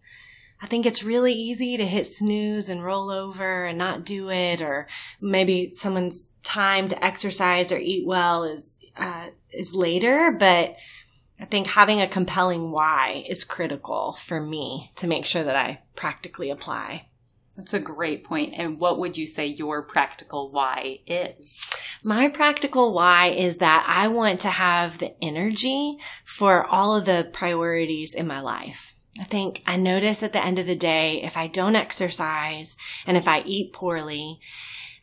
I 0.61 0.67
think 0.67 0.85
it's 0.85 1.03
really 1.03 1.33
easy 1.33 1.75
to 1.77 1.85
hit 1.85 2.05
snooze 2.05 2.69
and 2.69 2.83
roll 2.83 3.09
over 3.09 3.65
and 3.65 3.77
not 3.77 4.05
do 4.05 4.29
it, 4.29 4.61
or 4.61 4.87
maybe 5.19 5.69
someone's 5.69 6.25
time 6.43 6.87
to 6.89 7.03
exercise 7.03 7.71
or 7.71 7.77
eat 7.77 8.05
well 8.05 8.43
is 8.43 8.79
uh, 8.95 9.29
is 9.51 9.73
later. 9.73 10.31
But 10.31 10.75
I 11.39 11.45
think 11.45 11.67
having 11.67 11.99
a 11.99 12.07
compelling 12.07 12.71
why 12.71 13.25
is 13.27 13.43
critical 13.43 14.13
for 14.13 14.39
me 14.39 14.91
to 14.97 15.07
make 15.07 15.25
sure 15.25 15.43
that 15.43 15.55
I 15.55 15.81
practically 15.95 16.51
apply. 16.51 17.07
That's 17.57 17.73
a 17.73 17.79
great 17.79 18.23
point. 18.23 18.53
And 18.55 18.79
what 18.79 18.99
would 18.99 19.17
you 19.17 19.25
say 19.25 19.45
your 19.45 19.81
practical 19.81 20.51
why 20.51 20.99
is? 21.07 21.59
My 22.03 22.27
practical 22.27 22.93
why 22.93 23.27
is 23.29 23.57
that 23.57 23.85
I 23.87 24.07
want 24.07 24.39
to 24.41 24.49
have 24.49 24.99
the 24.99 25.13
energy 25.23 25.97
for 26.23 26.65
all 26.65 26.95
of 26.95 27.05
the 27.05 27.29
priorities 27.33 28.13
in 28.13 28.27
my 28.27 28.39
life. 28.39 28.95
I 29.19 29.23
think 29.25 29.61
I 29.65 29.75
notice 29.75 30.23
at 30.23 30.33
the 30.33 30.43
end 30.43 30.59
of 30.59 30.67
the 30.67 30.75
day, 30.75 31.21
if 31.21 31.35
I 31.35 31.47
don't 31.47 31.75
exercise 31.75 32.77
and 33.05 33.17
if 33.17 33.27
I 33.27 33.41
eat 33.41 33.73
poorly, 33.73 34.39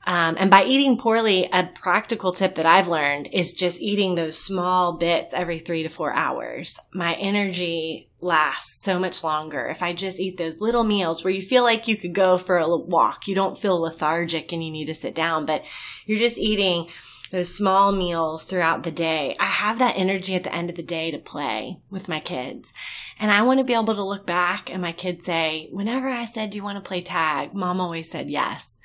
um, 0.07 0.37
and 0.39 0.51
by 0.51 0.65
eating 0.65 0.97
poorly, 0.97 1.51
a 1.53 1.65
practical 1.65 2.33
tip 2.33 2.55
that 2.55 2.65
I've 2.65 2.89
learned 2.89 3.29
is 3.31 3.53
just 3.53 3.79
eating 3.79 4.15
those 4.15 4.39
small 4.39 4.97
bits 4.97 5.35
every 5.35 5.59
three 5.59 5.83
to 5.83 5.91
four 5.91 6.15
hours. 6.15 6.81
My 6.95 7.15
energy 7.17 8.09
lasts 8.21 8.83
so 8.83 8.99
much 8.99 9.23
longer 9.23 9.67
if 9.67 9.83
I 9.83 9.93
just 9.93 10.19
eat 10.19 10.39
those 10.39 10.63
little 10.63 10.85
meals 10.85 11.23
where 11.23 11.33
you 11.33 11.43
feel 11.43 11.63
like 11.63 11.89
you 11.89 11.97
could 11.97 12.15
go 12.15 12.39
for 12.39 12.57
a 12.57 12.77
walk. 12.77 13.29
You 13.29 13.35
don't 13.35 13.59
feel 13.59 13.79
lethargic 13.79 14.51
and 14.51 14.65
you 14.65 14.71
need 14.71 14.87
to 14.87 14.95
sit 14.95 15.15
down, 15.15 15.45
but 15.45 15.63
you're 16.07 16.19
just 16.19 16.39
eating 16.39 16.89
those 17.31 17.55
small 17.55 17.93
meals 17.93 18.45
throughout 18.45 18.83
the 18.83 18.91
day, 18.91 19.37
I 19.39 19.47
have 19.47 19.79
that 19.79 19.97
energy 19.97 20.35
at 20.35 20.45
the 20.45 20.55
end 20.55 20.71
of 20.71 20.77
the 20.77 20.83
day 20.83 21.11
to 21.11 21.19
play 21.19 21.79
with 21.91 22.09
my 22.09 22.21
kids. 22.21 22.73
And 23.19 23.31
I 23.31 23.43
want 23.43 23.59
to 23.61 23.65
be 23.65 23.75
able 23.75 23.95
to 23.95 24.05
look 24.05 24.27
back 24.27 24.71
and 24.71 24.81
my 24.81 24.93
kids 24.93 25.27
say, 25.27 25.69
whenever 25.71 26.09
I 26.09 26.25
said, 26.25 26.51
do 26.51 26.57
you 26.57 26.65
want 26.65 26.83
to 26.83 26.89
play 26.89 27.01
tag? 27.01 27.55
Mom 27.55 27.81
always 27.81 28.11
said 28.11 28.31
yes. 28.31 28.79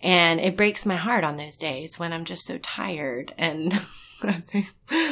And 0.00 0.40
it 0.40 0.56
breaks 0.56 0.84
my 0.84 0.96
heart 0.96 1.24
on 1.24 1.36
those 1.36 1.56
days 1.56 1.98
when 1.98 2.12
I'm 2.12 2.24
just 2.24 2.46
so 2.46 2.58
tired 2.58 3.32
and 3.38 3.72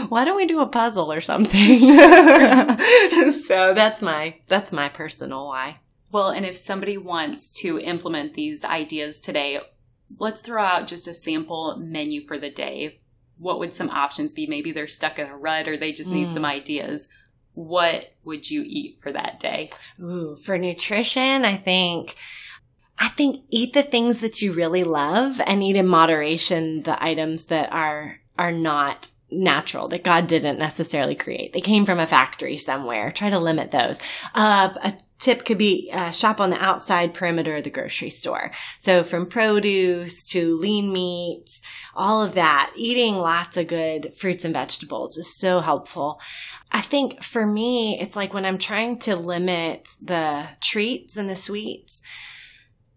why 0.08 0.24
don't 0.24 0.36
we 0.36 0.46
do 0.46 0.60
a 0.60 0.66
puzzle 0.66 1.12
or 1.12 1.20
something? 1.20 1.78
so 1.78 3.74
that's 3.74 4.02
my, 4.02 4.36
that's 4.48 4.72
my 4.72 4.88
personal 4.88 5.46
why. 5.46 5.76
Well, 6.10 6.28
and 6.28 6.44
if 6.44 6.56
somebody 6.56 6.98
wants 6.98 7.50
to 7.62 7.78
implement 7.78 8.34
these 8.34 8.64
ideas 8.64 9.20
today, 9.20 9.60
let's 10.18 10.40
throw 10.40 10.62
out 10.62 10.86
just 10.86 11.08
a 11.08 11.14
sample 11.14 11.76
menu 11.78 12.26
for 12.26 12.38
the 12.38 12.50
day. 12.50 13.00
What 13.38 13.58
would 13.58 13.74
some 13.74 13.90
options 13.90 14.34
be? 14.34 14.46
Maybe 14.46 14.72
they're 14.72 14.86
stuck 14.86 15.18
in 15.18 15.26
a 15.26 15.36
rut 15.36 15.68
or 15.68 15.76
they 15.76 15.92
just 15.92 16.10
need 16.10 16.28
mm. 16.28 16.34
some 16.34 16.44
ideas. 16.44 17.08
What 17.54 18.14
would 18.24 18.50
you 18.50 18.62
eat 18.64 18.98
for 19.02 19.12
that 19.12 19.40
day? 19.40 19.70
Ooh, 20.00 20.36
for 20.36 20.56
nutrition, 20.56 21.44
I 21.44 21.56
think 21.56 22.14
I 22.98 23.08
think 23.08 23.44
eat 23.50 23.72
the 23.72 23.82
things 23.82 24.20
that 24.20 24.40
you 24.42 24.52
really 24.52 24.84
love 24.84 25.40
and 25.40 25.62
eat 25.62 25.76
in 25.76 25.86
moderation 25.88 26.82
the 26.82 27.02
items 27.02 27.46
that 27.46 27.72
are 27.72 28.20
are 28.38 28.52
not 28.52 29.10
natural 29.30 29.88
that 29.88 30.04
God 30.04 30.26
didn't 30.26 30.58
necessarily 30.58 31.14
create. 31.14 31.52
They 31.52 31.60
came 31.60 31.86
from 31.86 31.98
a 31.98 32.06
factory 32.06 32.58
somewhere. 32.58 33.10
Try 33.10 33.30
to 33.30 33.38
limit 33.38 33.70
those. 33.70 33.98
Uh, 34.34 34.70
a 34.82 34.94
tip 35.22 35.44
could 35.44 35.56
be 35.56 35.88
uh, 35.92 36.10
shop 36.10 36.40
on 36.40 36.50
the 36.50 36.62
outside 36.62 37.14
perimeter 37.14 37.56
of 37.56 37.64
the 37.64 37.70
grocery 37.70 38.10
store. 38.10 38.50
So 38.78 39.04
from 39.04 39.26
produce 39.26 40.26
to 40.30 40.56
lean 40.56 40.92
meats, 40.92 41.62
all 41.94 42.22
of 42.22 42.34
that, 42.34 42.72
eating 42.76 43.14
lots 43.16 43.56
of 43.56 43.68
good 43.68 44.14
fruits 44.16 44.44
and 44.44 44.52
vegetables 44.52 45.16
is 45.16 45.34
so 45.34 45.60
helpful. 45.60 46.20
I 46.72 46.80
think 46.80 47.22
for 47.22 47.46
me, 47.46 48.00
it's 48.00 48.16
like 48.16 48.34
when 48.34 48.44
I'm 48.44 48.58
trying 48.58 48.98
to 49.00 49.14
limit 49.14 49.88
the 50.02 50.48
treats 50.60 51.16
and 51.16 51.30
the 51.30 51.36
sweets, 51.36 52.00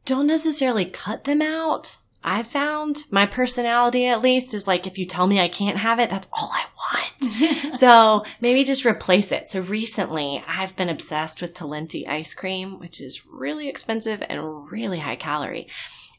don't 0.03 0.27
necessarily 0.27 0.85
cut 0.85 1.25
them 1.25 1.41
out 1.41 1.97
I've 2.25 2.47
found 2.47 3.03
my 3.11 3.27
personality 3.27 4.07
at 4.07 4.21
least 4.21 4.55
is 4.55 4.65
like 4.65 4.87
if 4.87 4.97
you 4.97 5.05
tell 5.05 5.27
me 5.27 5.39
I 5.39 5.47
can't 5.47 5.77
have 5.77 5.99
it, 5.99 6.09
that's 6.09 6.27
all 6.33 6.51
I 6.51 6.65
want. 6.75 7.75
so 7.75 8.25
maybe 8.41 8.63
just 8.63 8.83
replace 8.83 9.31
it. 9.31 9.45
So 9.45 9.61
recently 9.61 10.43
I've 10.47 10.75
been 10.75 10.89
obsessed 10.89 11.41
with 11.41 11.53
Talenti 11.53 12.07
ice 12.07 12.33
cream, 12.33 12.79
which 12.79 12.99
is 12.99 13.25
really 13.27 13.69
expensive 13.69 14.23
and 14.27 14.71
really 14.71 14.99
high 14.99 15.15
calorie. 15.15 15.67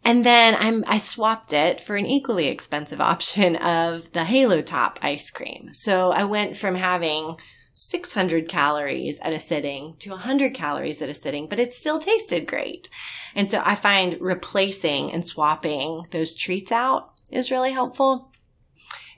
And 0.05 0.25
then 0.25 0.55
I'm, 0.55 0.85
I 0.87 0.99
swapped 0.99 1.53
it 1.53 1.81
for 1.81 1.97
an 1.97 2.07
equally 2.07 2.47
expensive 2.47 3.01
option 3.13 3.57
of 3.57 4.13
the 4.13 4.25
Halo 4.25 4.63
Top 4.63 5.01
ice 5.03 5.31
cream. 5.31 5.71
So 5.73 6.13
I 6.13 6.23
went 6.23 6.57
from 6.57 6.77
having 6.77 7.37
600 7.79 8.49
calories 8.49 9.21
at 9.21 9.35
a 9.35 9.39
sitting 9.39 9.97
to 9.99 10.09
100 10.09 10.55
calories 10.55 11.03
at 11.03 11.11
a 11.11 11.15
sitting, 11.15 11.47
but 11.47 11.59
it 11.59 11.75
still 11.75 11.99
tasted 11.99 12.47
great. 12.47 12.89
And 13.35 13.51
so 13.51 13.61
I 13.63 13.75
find 13.75 14.19
replacing 14.19 15.13
and 15.13 15.27
swapping 15.27 16.07
those 16.11 16.33
treats 16.33 16.73
out 16.73 17.13
is 17.31 17.51
really 17.51 17.73
helpful. 17.73 18.33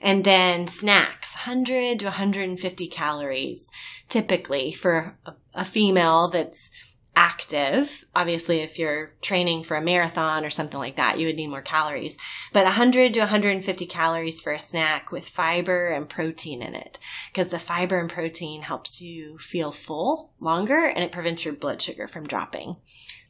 And 0.01 0.25
then 0.25 0.67
snacks, 0.67 1.35
100 1.35 1.99
to 1.99 2.05
150 2.07 2.87
calories 2.87 3.69
typically 4.09 4.73
for 4.73 5.17
a, 5.25 5.33
a 5.53 5.63
female 5.63 6.27
that's 6.27 6.69
active. 7.19 8.05
Obviously, 8.15 8.59
if 8.59 8.79
you're 8.79 9.11
training 9.21 9.63
for 9.63 9.75
a 9.75 9.81
marathon 9.81 10.45
or 10.45 10.49
something 10.49 10.79
like 10.79 10.95
that, 10.95 11.19
you 11.19 11.27
would 11.27 11.35
need 11.35 11.49
more 11.49 11.61
calories. 11.61 12.17
But 12.53 12.63
100 12.63 13.13
to 13.15 13.19
150 13.19 13.85
calories 13.87 14.41
for 14.41 14.53
a 14.53 14.59
snack 14.59 15.11
with 15.11 15.27
fiber 15.27 15.89
and 15.89 16.07
protein 16.07 16.61
in 16.61 16.75
it. 16.75 16.97
Because 17.29 17.49
the 17.49 17.59
fiber 17.59 17.99
and 17.99 18.09
protein 18.09 18.61
helps 18.61 19.01
you 19.01 19.37
feel 19.37 19.73
full 19.73 20.31
longer 20.39 20.85
and 20.85 21.03
it 21.03 21.11
prevents 21.11 21.43
your 21.43 21.53
blood 21.53 21.81
sugar 21.81 22.07
from 22.07 22.25
dropping. 22.25 22.77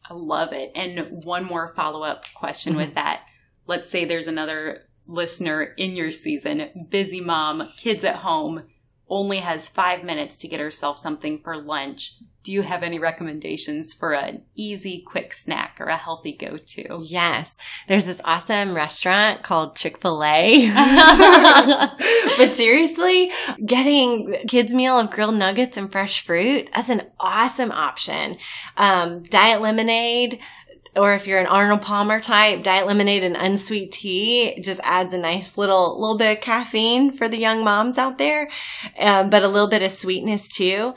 I 0.08 0.14
love 0.14 0.54
it. 0.54 0.72
And 0.76 1.24
one 1.24 1.46
more 1.46 1.74
follow 1.76 2.04
up 2.04 2.26
question 2.36 2.74
mm-hmm. 2.74 2.82
with 2.82 2.94
that. 2.94 3.22
Let's 3.66 3.90
say 3.90 4.06
there's 4.06 4.28
another 4.28 4.84
listener 5.08 5.64
in 5.64 5.96
your 5.96 6.12
season, 6.12 6.86
busy 6.92 7.22
mom, 7.22 7.72
kids 7.76 8.04
at 8.04 8.18
home 8.18 8.66
only 9.10 9.40
has 9.40 9.68
five 9.68 10.04
minutes 10.04 10.38
to 10.40 10.48
get 10.48 10.60
herself 10.60 10.98
something 10.98 11.42
for 11.42 11.58
lunch, 11.58 12.16
do 12.44 12.54
you 12.54 12.62
have 12.62 12.84
any 12.84 12.98
recommendations 13.00 13.94
for 13.94 14.14
an 14.14 14.44
easy, 14.56 15.04
quick 15.06 15.34
snack 15.34 15.76
or 15.80 15.88
a 15.88 15.98
healthy 15.98 16.32
go 16.32 16.58
to? 16.58 17.04
Yes. 17.06 17.58
There's 17.88 18.06
this 18.06 18.22
awesome 18.24 18.74
restaurant 18.74 19.44
called 19.44 19.76
Chick 19.76 19.98
fil 19.98 20.24
A. 20.24 20.68
but 22.38 22.56
seriously, 22.56 23.32
getting 23.66 24.38
kids' 24.48 24.74
meal 24.74 24.98
of 24.98 25.12
grilled 25.12 25.36
nuggets 25.36 25.76
and 25.76 25.92
fresh 25.92 26.26
fruit, 26.26 26.70
that's 26.74 26.90
an 26.90 27.04
awesome 27.20 27.72
option. 27.72 28.38
Um, 28.78 29.24
diet 29.24 29.62
lemonade, 29.62 30.40
or 30.96 31.14
if 31.14 31.28
you're 31.28 31.40
an 31.40 31.48
Arnold 31.48 31.82
Palmer 31.82 32.20
type, 32.20 32.64
diet 32.64 32.88
lemonade 32.88 33.24
and 33.24 33.36
unsweet 33.36 33.92
tea 33.92 34.60
just 34.62 34.82
adds 34.84 35.14
a 35.14 35.18
nice 35.18 35.58
little 35.58 36.00
little 36.00 36.18
bit 36.18 36.38
of 36.38 36.42
caffeine 36.42 37.12
for 37.12 37.28
the 37.28 37.38
young 37.38 37.64
moms 37.64 37.98
out 37.98 38.18
there, 38.18 38.50
um, 39.00 39.30
but 39.30 39.44
a 39.44 39.48
little 39.48 39.68
bit 39.68 39.84
of 39.84 39.92
sweetness 39.92 40.50
too. 40.50 40.94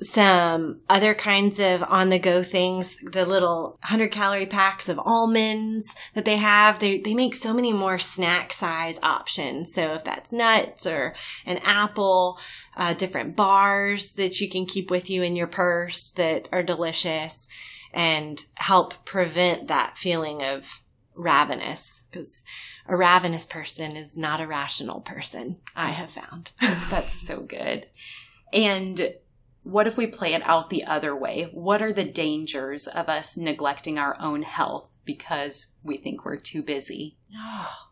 Some 0.00 0.80
other 0.88 1.14
kinds 1.14 1.60
of 1.60 1.84
on 1.84 2.08
the 2.08 2.18
go 2.18 2.42
things, 2.42 2.96
the 3.04 3.24
little 3.24 3.78
100 3.82 4.10
calorie 4.10 4.46
packs 4.46 4.88
of 4.88 4.98
almonds 4.98 5.94
that 6.14 6.24
they 6.24 6.38
have, 6.38 6.80
they, 6.80 6.98
they 6.98 7.14
make 7.14 7.36
so 7.36 7.54
many 7.54 7.72
more 7.72 8.00
snack 8.00 8.52
size 8.52 8.98
options. 9.00 9.72
So 9.72 9.92
if 9.92 10.02
that's 10.02 10.32
nuts 10.32 10.86
or 10.86 11.14
an 11.46 11.58
apple, 11.58 12.40
uh, 12.76 12.94
different 12.94 13.36
bars 13.36 14.14
that 14.14 14.40
you 14.40 14.48
can 14.48 14.66
keep 14.66 14.90
with 14.90 15.08
you 15.08 15.22
in 15.22 15.36
your 15.36 15.46
purse 15.46 16.10
that 16.12 16.48
are 16.50 16.64
delicious 16.64 17.46
and 17.92 18.40
help 18.54 19.04
prevent 19.04 19.68
that 19.68 19.98
feeling 19.98 20.42
of 20.42 20.82
ravenous 21.14 22.04
because 22.10 22.44
a 22.86 22.96
ravenous 22.96 23.46
person 23.46 23.96
is 23.96 24.16
not 24.16 24.40
a 24.40 24.46
rational 24.46 25.00
person, 25.00 25.58
I 25.76 25.90
have 25.90 26.10
found. 26.10 26.50
That's 26.90 27.14
so 27.14 27.40
good. 27.40 27.86
And 28.52 29.14
what 29.62 29.86
if 29.86 29.96
we 29.96 30.06
play 30.06 30.34
it 30.34 30.42
out 30.42 30.70
the 30.70 30.84
other 30.84 31.14
way? 31.14 31.48
What 31.52 31.82
are 31.82 31.92
the 31.92 32.04
dangers 32.04 32.86
of 32.86 33.08
us 33.08 33.36
neglecting 33.36 33.98
our 33.98 34.16
own 34.20 34.42
health 34.42 34.88
because 35.04 35.72
we 35.82 35.96
think 35.96 36.24
we're 36.24 36.36
too 36.36 36.62
busy? 36.62 37.16
Oh, 37.36 37.90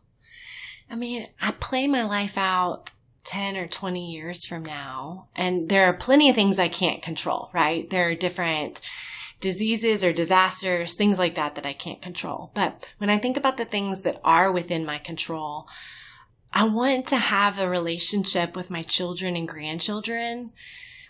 I 0.89 0.95
mean, 0.95 1.27
I 1.41 1.51
play 1.51 1.87
my 1.87 2.03
life 2.03 2.37
out 2.37 2.91
10 3.23 3.55
or 3.55 3.67
20 3.67 4.11
years 4.11 4.45
from 4.45 4.65
now, 4.65 5.29
and 5.35 5.69
there 5.69 5.85
are 5.85 5.93
plenty 5.93 6.29
of 6.29 6.35
things 6.35 6.59
I 6.59 6.67
can't 6.67 7.01
control, 7.01 7.49
right? 7.53 7.89
There 7.89 8.09
are 8.09 8.15
different 8.15 8.81
diseases 9.41 10.03
or 10.03 10.13
disasters, 10.13 10.95
things 10.95 11.17
like 11.17 11.35
that 11.35 11.55
that 11.55 11.65
I 11.65 11.73
can't 11.73 12.01
control. 12.01 12.51
But 12.53 12.85
when 12.99 13.09
I 13.09 13.17
think 13.17 13.35
about 13.35 13.57
the 13.57 13.65
things 13.65 14.03
that 14.03 14.21
are 14.23 14.51
within 14.51 14.85
my 14.85 14.99
control, 14.99 15.67
I 16.53 16.65
want 16.65 17.07
to 17.07 17.17
have 17.17 17.59
a 17.59 17.69
relationship 17.69 18.55
with 18.55 18.69
my 18.69 18.83
children 18.83 19.35
and 19.35 19.47
grandchildren 19.47 20.53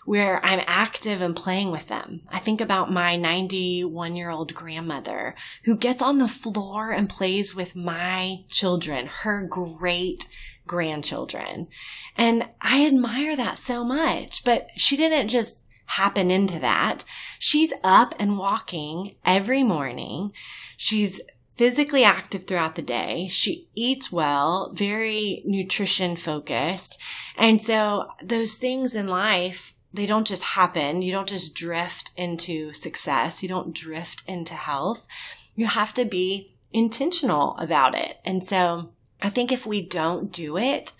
where 0.04 0.44
I'm 0.44 0.60
active 0.66 1.20
and 1.20 1.36
playing 1.36 1.70
with 1.70 1.88
them. 1.88 2.22
I 2.28 2.38
think 2.38 2.60
about 2.60 2.92
my 2.92 3.16
91 3.16 4.16
year 4.16 4.30
old 4.30 4.54
grandmother 4.54 5.34
who 5.64 5.76
gets 5.76 6.02
on 6.02 6.18
the 6.18 6.28
floor 6.28 6.90
and 6.90 7.08
plays 7.08 7.54
with 7.54 7.76
my 7.76 8.44
children, 8.48 9.06
her 9.06 9.42
great 9.42 10.26
grandchildren. 10.66 11.68
And 12.16 12.48
I 12.60 12.86
admire 12.86 13.36
that 13.36 13.58
so 13.58 13.84
much, 13.84 14.44
but 14.44 14.68
she 14.76 14.96
didn't 14.96 15.28
just 15.28 15.61
happen 15.86 16.30
into 16.30 16.58
that. 16.58 17.04
She's 17.38 17.72
up 17.82 18.14
and 18.18 18.38
walking 18.38 19.16
every 19.24 19.62
morning. 19.62 20.32
She's 20.76 21.20
physically 21.56 22.02
active 22.02 22.44
throughout 22.44 22.74
the 22.74 22.82
day. 22.82 23.28
She 23.28 23.68
eats 23.74 24.10
well, 24.10 24.72
very 24.74 25.42
nutrition 25.44 26.16
focused. 26.16 26.98
And 27.36 27.60
so 27.62 28.08
those 28.22 28.54
things 28.54 28.94
in 28.94 29.06
life, 29.06 29.74
they 29.92 30.06
don't 30.06 30.26
just 30.26 30.42
happen. 30.42 31.02
You 31.02 31.12
don't 31.12 31.28
just 31.28 31.54
drift 31.54 32.10
into 32.16 32.72
success. 32.72 33.42
You 33.42 33.48
don't 33.48 33.74
drift 33.74 34.22
into 34.26 34.54
health. 34.54 35.06
You 35.54 35.66
have 35.66 35.92
to 35.94 36.04
be 36.04 36.56
intentional 36.72 37.56
about 37.58 37.94
it. 37.94 38.18
And 38.24 38.42
so 38.42 38.90
I 39.20 39.28
think 39.28 39.52
if 39.52 39.66
we 39.66 39.86
don't 39.86 40.32
do 40.32 40.56
it, 40.56 40.92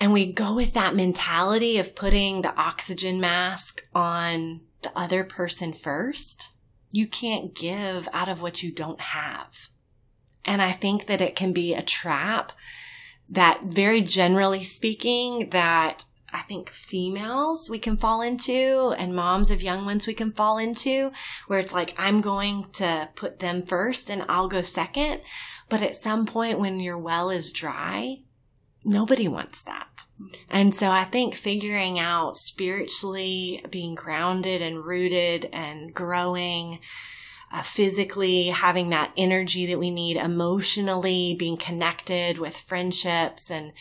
and 0.00 0.12
we 0.12 0.32
go 0.32 0.54
with 0.54 0.74
that 0.74 0.94
mentality 0.94 1.78
of 1.78 1.94
putting 1.94 2.42
the 2.42 2.54
oxygen 2.56 3.20
mask 3.20 3.82
on 3.94 4.60
the 4.82 4.96
other 4.96 5.24
person 5.24 5.72
first, 5.72 6.50
you 6.90 7.06
can't 7.06 7.54
give 7.54 8.08
out 8.12 8.28
of 8.28 8.42
what 8.42 8.62
you 8.62 8.70
don't 8.70 9.00
have. 9.00 9.68
And 10.44 10.60
I 10.60 10.72
think 10.72 11.06
that 11.06 11.20
it 11.20 11.36
can 11.36 11.52
be 11.52 11.74
a 11.74 11.82
trap 11.82 12.52
that 13.28 13.62
very 13.64 14.02
generally 14.02 14.62
speaking, 14.62 15.48
that 15.50 16.04
I 16.32 16.40
think 16.42 16.68
females 16.68 17.70
we 17.70 17.78
can 17.78 17.96
fall 17.96 18.20
into 18.20 18.94
and 18.98 19.14
moms 19.14 19.50
of 19.50 19.62
young 19.62 19.86
ones 19.86 20.06
we 20.06 20.14
can 20.14 20.32
fall 20.32 20.58
into 20.58 21.12
where 21.46 21.60
it's 21.60 21.72
like, 21.72 21.94
I'm 21.96 22.20
going 22.20 22.66
to 22.74 23.08
put 23.14 23.38
them 23.38 23.62
first 23.62 24.10
and 24.10 24.24
I'll 24.28 24.48
go 24.48 24.62
second. 24.62 25.20
But 25.68 25.80
at 25.80 25.96
some 25.96 26.26
point 26.26 26.58
when 26.58 26.80
your 26.80 26.98
well 26.98 27.30
is 27.30 27.52
dry, 27.52 28.18
nobody 28.84 29.28
wants 29.28 29.62
that. 29.62 30.04
And 30.48 30.74
so 30.74 30.90
I 30.90 31.04
think 31.04 31.34
figuring 31.34 31.98
out 31.98 32.36
spiritually 32.36 33.64
being 33.70 33.94
grounded 33.94 34.62
and 34.62 34.84
rooted 34.84 35.48
and 35.52 35.92
growing, 35.92 36.80
uh, 37.52 37.62
physically 37.62 38.48
having 38.48 38.90
that 38.90 39.12
energy 39.16 39.66
that 39.66 39.78
we 39.78 39.90
need, 39.90 40.16
emotionally 40.16 41.34
being 41.34 41.56
connected 41.56 42.38
with 42.38 42.56
friendships 42.56 43.50
and 43.50 43.72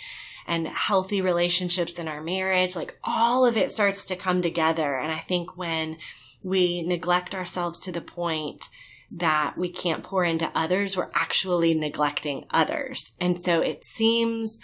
and 0.46 0.68
healthy 0.68 1.22
relationships 1.22 1.98
in 1.98 2.10
our 2.10 2.22
marriage, 2.22 2.76
like 2.76 2.98
all 3.04 3.46
of 3.46 3.56
it 3.56 3.72
starts 3.72 4.04
to 4.04 4.16
come 4.16 4.42
together. 4.42 4.98
And 4.98 5.10
I 5.10 5.18
think 5.18 5.56
when 5.56 5.98
we 6.42 6.82
neglect 6.84 7.34
ourselves 7.34 7.80
to 7.82 7.94
the 7.94 8.02
point 8.02 8.68
that 9.10 9.58
we 9.58 9.70
can't 9.70 10.04
pour 10.04 10.26
into 10.26 10.52
others, 10.54 10.98
we're 10.98 11.12
actually 11.14 11.74
neglecting 11.74 12.46
others. 12.50 13.16
And 13.22 13.40
so 13.40 13.62
it 13.62 13.86
seems 13.86 14.60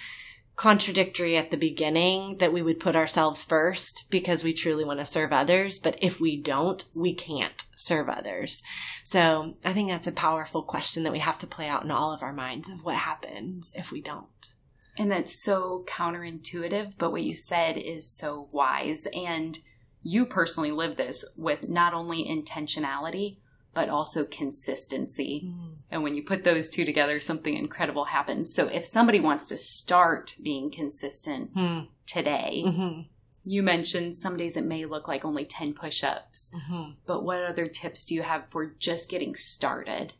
contradictory 0.60 1.38
at 1.38 1.52
the 1.52 1.58
beginning 1.58 2.36
that 2.40 2.52
we 2.52 2.62
would 2.62 2.82
put 2.82 2.94
ourselves 2.94 3.46
first 3.46 4.06
because 4.12 4.44
we 4.44 4.52
truly 4.52 4.84
want 4.84 5.00
to 5.00 5.06
serve 5.06 5.32
others. 5.32 5.80
But 5.80 5.98
if 6.02 6.20
we 6.20 6.36
don't, 6.36 6.84
we 6.94 7.14
can't 7.14 7.64
serve 7.78 8.10
others. 8.10 8.62
So 9.06 9.56
I 9.64 9.72
think 9.72 9.88
that's 9.88 10.06
a 10.06 10.12
powerful 10.12 10.62
question 10.62 11.04
that 11.04 11.14
we 11.14 11.20
have 11.20 11.38
to 11.38 11.48
play 11.48 11.70
out 11.70 11.86
in 11.86 11.92
all 11.92 12.12
of 12.12 12.22
our 12.22 12.34
minds 12.34 12.68
of 12.68 12.84
what 12.84 12.98
happens 12.98 13.72
if 13.74 13.90
we 13.90 14.02
don't. 14.02 14.54
And 14.98 15.10
that's 15.10 15.42
so 15.42 15.86
counterintuitive, 15.88 16.96
but 16.98 17.14
what 17.14 17.24
you 17.24 17.34
said 17.34 17.78
is 17.78 18.12
so 18.12 18.50
wise. 18.52 19.08
And 19.16 19.58
you 20.04 20.26
personally 20.26 20.72
live 20.72 20.98
this 20.98 21.24
with 21.38 21.70
not 21.70 21.94
only 21.94 22.26
intentionality, 22.26 23.38
but 23.80 23.88
also 23.88 24.26
consistency. 24.26 25.46
Mm. 25.46 25.76
And 25.90 26.04
when 26.04 26.14
you 26.14 26.22
put 26.22 26.44
those 26.44 26.68
two 26.68 26.84
together, 26.84 27.22
something 27.22 27.56
incredible 27.56 28.04
happens. 28.04 28.54
So 28.54 28.68
if 28.68 28.84
somebody 28.84 29.22
wants 29.22 29.46
to 29.46 29.58
start 29.58 30.36
being 30.44 30.70
consistent 30.70 31.56
mm. 31.56 31.88
today, 32.06 32.64
mm-hmm. 32.68 33.02
you 33.46 33.64
mentioned 33.64 34.16
some 34.16 34.36
days 34.36 34.58
it 34.58 34.66
may 34.66 34.84
look 34.84 35.08
like 35.08 35.24
only 35.24 35.46
10 35.46 35.76
push 35.76 36.04
ups. 36.04 36.52
Mm-hmm. 36.54 36.90
But 37.08 37.24
what 37.24 37.42
other 37.42 37.70
tips 37.70 38.04
do 38.04 38.16
you 38.16 38.22
have 38.22 38.50
for 38.50 38.66
just 38.66 39.10
getting 39.10 39.34
started? 39.34 40.12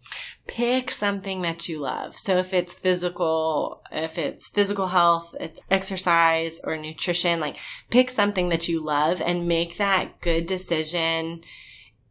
Pick 0.48 0.90
something 0.90 1.42
that 1.42 1.68
you 1.68 1.82
love. 1.82 2.18
So 2.18 2.38
if 2.38 2.54
it's 2.54 2.80
physical, 2.80 3.84
if 3.92 4.18
it's 4.18 4.50
physical 4.50 4.88
health, 4.88 5.36
it's 5.38 5.60
exercise 5.70 6.62
or 6.64 6.78
nutrition, 6.78 7.42
like 7.42 7.58
pick 7.90 8.10
something 8.10 8.48
that 8.48 8.70
you 8.70 8.82
love 8.82 9.22
and 9.22 9.50
make 9.50 9.76
that 9.76 10.22
good 10.22 10.46
decision 10.46 11.42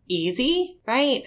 easy, 0.09 0.79
right? 0.87 1.25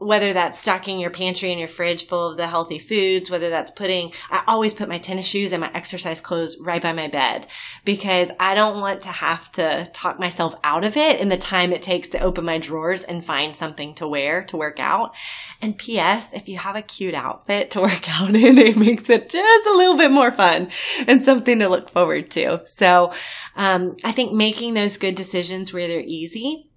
Whether 0.00 0.32
that's 0.32 0.58
stocking 0.58 0.98
your 0.98 1.10
pantry 1.10 1.50
and 1.50 1.58
your 1.58 1.68
fridge 1.68 2.06
full 2.06 2.30
of 2.30 2.36
the 2.36 2.48
healthy 2.48 2.78
foods, 2.78 3.30
whether 3.30 3.50
that's 3.50 3.70
putting, 3.70 4.12
I 4.30 4.42
always 4.46 4.74
put 4.74 4.88
my 4.88 4.98
tennis 4.98 5.26
shoes 5.26 5.52
and 5.52 5.60
my 5.60 5.70
exercise 5.74 6.20
clothes 6.20 6.58
right 6.58 6.80
by 6.80 6.92
my 6.92 7.06
bed 7.06 7.46
because 7.84 8.30
I 8.40 8.54
don't 8.54 8.80
want 8.80 9.02
to 9.02 9.08
have 9.08 9.52
to 9.52 9.90
talk 9.92 10.18
myself 10.18 10.54
out 10.64 10.84
of 10.84 10.96
it 10.96 11.20
in 11.20 11.28
the 11.28 11.36
time 11.36 11.72
it 11.72 11.82
takes 11.82 12.08
to 12.08 12.20
open 12.20 12.44
my 12.44 12.58
drawers 12.58 13.02
and 13.02 13.24
find 13.24 13.54
something 13.54 13.94
to 13.96 14.08
wear 14.08 14.44
to 14.44 14.56
work 14.56 14.80
out. 14.80 15.14
And 15.60 15.76
P.S. 15.76 16.32
If 16.32 16.48
you 16.48 16.56
have 16.58 16.76
a 16.76 16.82
cute 16.82 17.14
outfit 17.14 17.70
to 17.72 17.82
work 17.82 18.08
out 18.20 18.34
in, 18.34 18.58
it 18.58 18.76
makes 18.76 19.10
it 19.10 19.28
just 19.28 19.66
a 19.66 19.76
little 19.76 19.96
bit 19.96 20.10
more 20.10 20.32
fun 20.32 20.70
and 21.06 21.22
something 21.22 21.58
to 21.58 21.68
look 21.68 21.90
forward 21.90 22.30
to. 22.32 22.62
So, 22.64 23.12
um, 23.56 23.96
I 24.02 24.12
think 24.12 24.32
making 24.32 24.74
those 24.74 24.96
good 24.96 25.14
decisions 25.14 25.72
where 25.72 25.86
they're 25.86 26.00
easy 26.00 26.69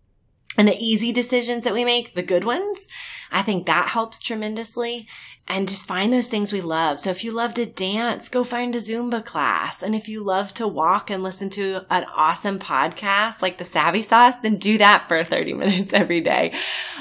and 0.57 0.67
the 0.67 0.77
easy 0.77 1.11
decisions 1.11 1.63
that 1.63 1.73
we 1.73 1.85
make, 1.85 2.13
the 2.13 2.23
good 2.23 2.43
ones, 2.43 2.87
I 3.33 3.41
think 3.41 3.65
that 3.65 3.89
helps 3.89 4.21
tremendously. 4.21 5.07
And 5.45 5.67
just 5.67 5.85
find 5.85 6.13
those 6.13 6.29
things 6.29 6.53
we 6.53 6.61
love. 6.61 7.01
So 7.01 7.09
if 7.09 7.25
you 7.25 7.33
love 7.33 7.53
to 7.55 7.65
dance, 7.65 8.29
go 8.29 8.45
find 8.45 8.73
a 8.75 8.77
Zumba 8.77 9.25
class. 9.25 9.83
And 9.83 9.93
if 9.93 10.07
you 10.07 10.23
love 10.23 10.53
to 10.53 10.65
walk 10.65 11.09
and 11.09 11.21
listen 11.21 11.49
to 11.49 11.81
an 11.89 12.05
awesome 12.15 12.59
podcast 12.59 13.41
like 13.41 13.57
the 13.57 13.65
Savvy 13.65 14.03
Sauce, 14.03 14.37
then 14.37 14.55
do 14.55 14.77
that 14.77 15.09
for 15.09 15.21
30 15.25 15.53
minutes 15.55 15.91
every 15.91 16.21
day. 16.21 16.53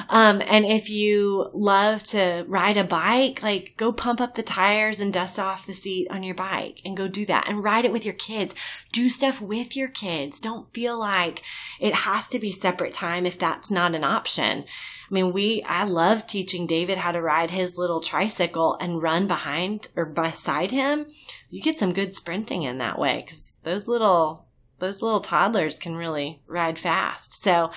Um, 0.08 0.42
and 0.44 0.66
if 0.66 0.90
you 0.90 1.50
love 1.52 2.02
to 2.04 2.44
ride 2.48 2.76
a 2.76 2.82
bike, 2.82 3.44
like 3.44 3.74
go 3.76 3.92
pump 3.92 4.20
up 4.20 4.34
the 4.34 4.42
tires 4.42 4.98
and 4.98 5.12
dust 5.12 5.38
off 5.38 5.66
the 5.66 5.72
seat 5.72 6.08
on 6.10 6.24
your 6.24 6.34
bike 6.34 6.80
and 6.84 6.96
go 6.96 7.06
do 7.06 7.24
that 7.26 7.48
and 7.48 7.62
ride 7.62 7.84
it 7.84 7.92
with 7.92 8.04
your 8.04 8.14
kids. 8.14 8.56
Do 8.90 9.08
stuff 9.08 9.40
with 9.40 9.76
your 9.76 9.88
kids. 9.88 10.40
Don't 10.40 10.72
feel 10.74 10.98
like 10.98 11.44
it 11.78 11.94
has 11.94 12.26
to 12.28 12.40
be 12.40 12.50
separate 12.50 12.92
time 12.92 13.24
if 13.24 13.38
that's 13.38 13.70
not 13.70 13.94
an 13.94 14.02
option. 14.02 14.64
I 15.12 15.14
mean, 15.14 15.34
we, 15.34 15.62
I 15.66 15.84
love 15.84 16.26
teaching 16.26 16.66
David 16.66 16.96
how 16.96 17.12
to 17.12 17.20
ride 17.20 17.50
his 17.50 17.76
little 17.76 18.00
tricycle 18.00 18.78
and 18.80 19.02
run 19.02 19.26
behind 19.26 19.88
or 19.94 20.06
beside 20.06 20.70
him. 20.70 21.04
You 21.50 21.60
get 21.60 21.78
some 21.78 21.92
good 21.92 22.14
sprinting 22.14 22.62
in 22.62 22.78
that 22.78 22.98
way 22.98 23.20
because 23.22 23.52
those 23.62 23.86
little 23.86 24.46
those 24.82 25.00
little 25.00 25.20
toddlers 25.20 25.78
can 25.78 25.96
really 25.96 26.42
ride 26.48 26.76
fast. 26.76 27.40
So 27.40 27.70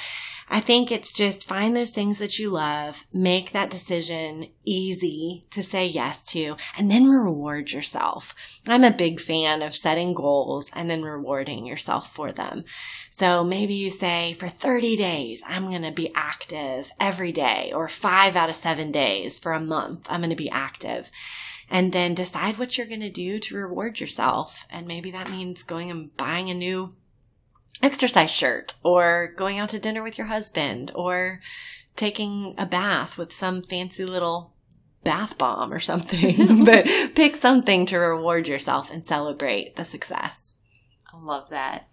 I 0.49 0.59
think 0.59 0.91
it's 0.91 1.13
just 1.13 1.47
find 1.47 1.75
those 1.75 1.91
things 1.91 2.17
that 2.17 2.39
you 2.39 2.49
love, 2.49 3.05
make 3.13 3.51
that 3.51 3.69
decision 3.69 4.47
easy 4.63 5.45
to 5.51 5.61
say 5.61 5.85
yes 5.85 6.25
to, 6.31 6.57
and 6.77 6.89
then 6.89 7.07
reward 7.07 7.71
yourself. 7.71 8.33
I'm 8.65 8.83
a 8.83 8.91
big 8.91 9.19
fan 9.19 9.61
of 9.61 9.75
setting 9.75 10.15
goals 10.15 10.71
and 10.73 10.89
then 10.89 11.03
rewarding 11.03 11.65
yourself 11.65 12.11
for 12.11 12.31
them. 12.31 12.63
So 13.11 13.43
maybe 13.43 13.75
you 13.75 13.91
say 13.91 14.33
for 14.33 14.47
30 14.47 14.95
days, 14.95 15.43
I'm 15.45 15.69
going 15.69 15.83
to 15.83 15.91
be 15.91 16.11
active 16.15 16.91
every 16.99 17.31
day 17.31 17.71
or 17.73 17.87
five 17.87 18.35
out 18.35 18.49
of 18.49 18.55
seven 18.55 18.91
days 18.91 19.37
for 19.37 19.53
a 19.53 19.61
month. 19.61 20.07
I'm 20.09 20.21
going 20.21 20.31
to 20.31 20.35
be 20.35 20.49
active 20.49 21.11
and 21.69 21.91
then 21.91 22.13
decide 22.13 22.57
what 22.57 22.77
you're 22.77 22.87
going 22.87 22.99
to 23.01 23.09
do 23.09 23.39
to 23.39 23.55
reward 23.55 23.99
yourself. 23.99 24.65
And 24.69 24.87
maybe 24.87 25.11
that 25.11 25.29
means 25.29 25.63
going 25.63 25.89
and 25.91 26.15
buying 26.15 26.49
a 26.49 26.53
new 26.53 26.95
exercise 27.81 28.31
shirt 28.31 28.75
or 28.83 29.33
going 29.35 29.59
out 29.59 29.69
to 29.69 29.79
dinner 29.79 30.03
with 30.03 30.17
your 30.17 30.27
husband 30.27 30.91
or 30.95 31.41
taking 31.95 32.55
a 32.57 32.65
bath 32.65 33.17
with 33.17 33.33
some 33.33 33.61
fancy 33.61 34.05
little 34.05 34.53
bath 35.03 35.37
bomb 35.37 35.71
or 35.71 35.79
something. 35.79 36.65
but 36.65 36.85
pick 37.15 37.35
something 37.35 37.85
to 37.87 37.97
reward 37.97 38.47
yourself 38.47 38.91
and 38.91 39.05
celebrate 39.05 39.75
the 39.75 39.85
success. 39.85 40.53
I 41.13 41.17
love 41.23 41.49
that. 41.49 41.87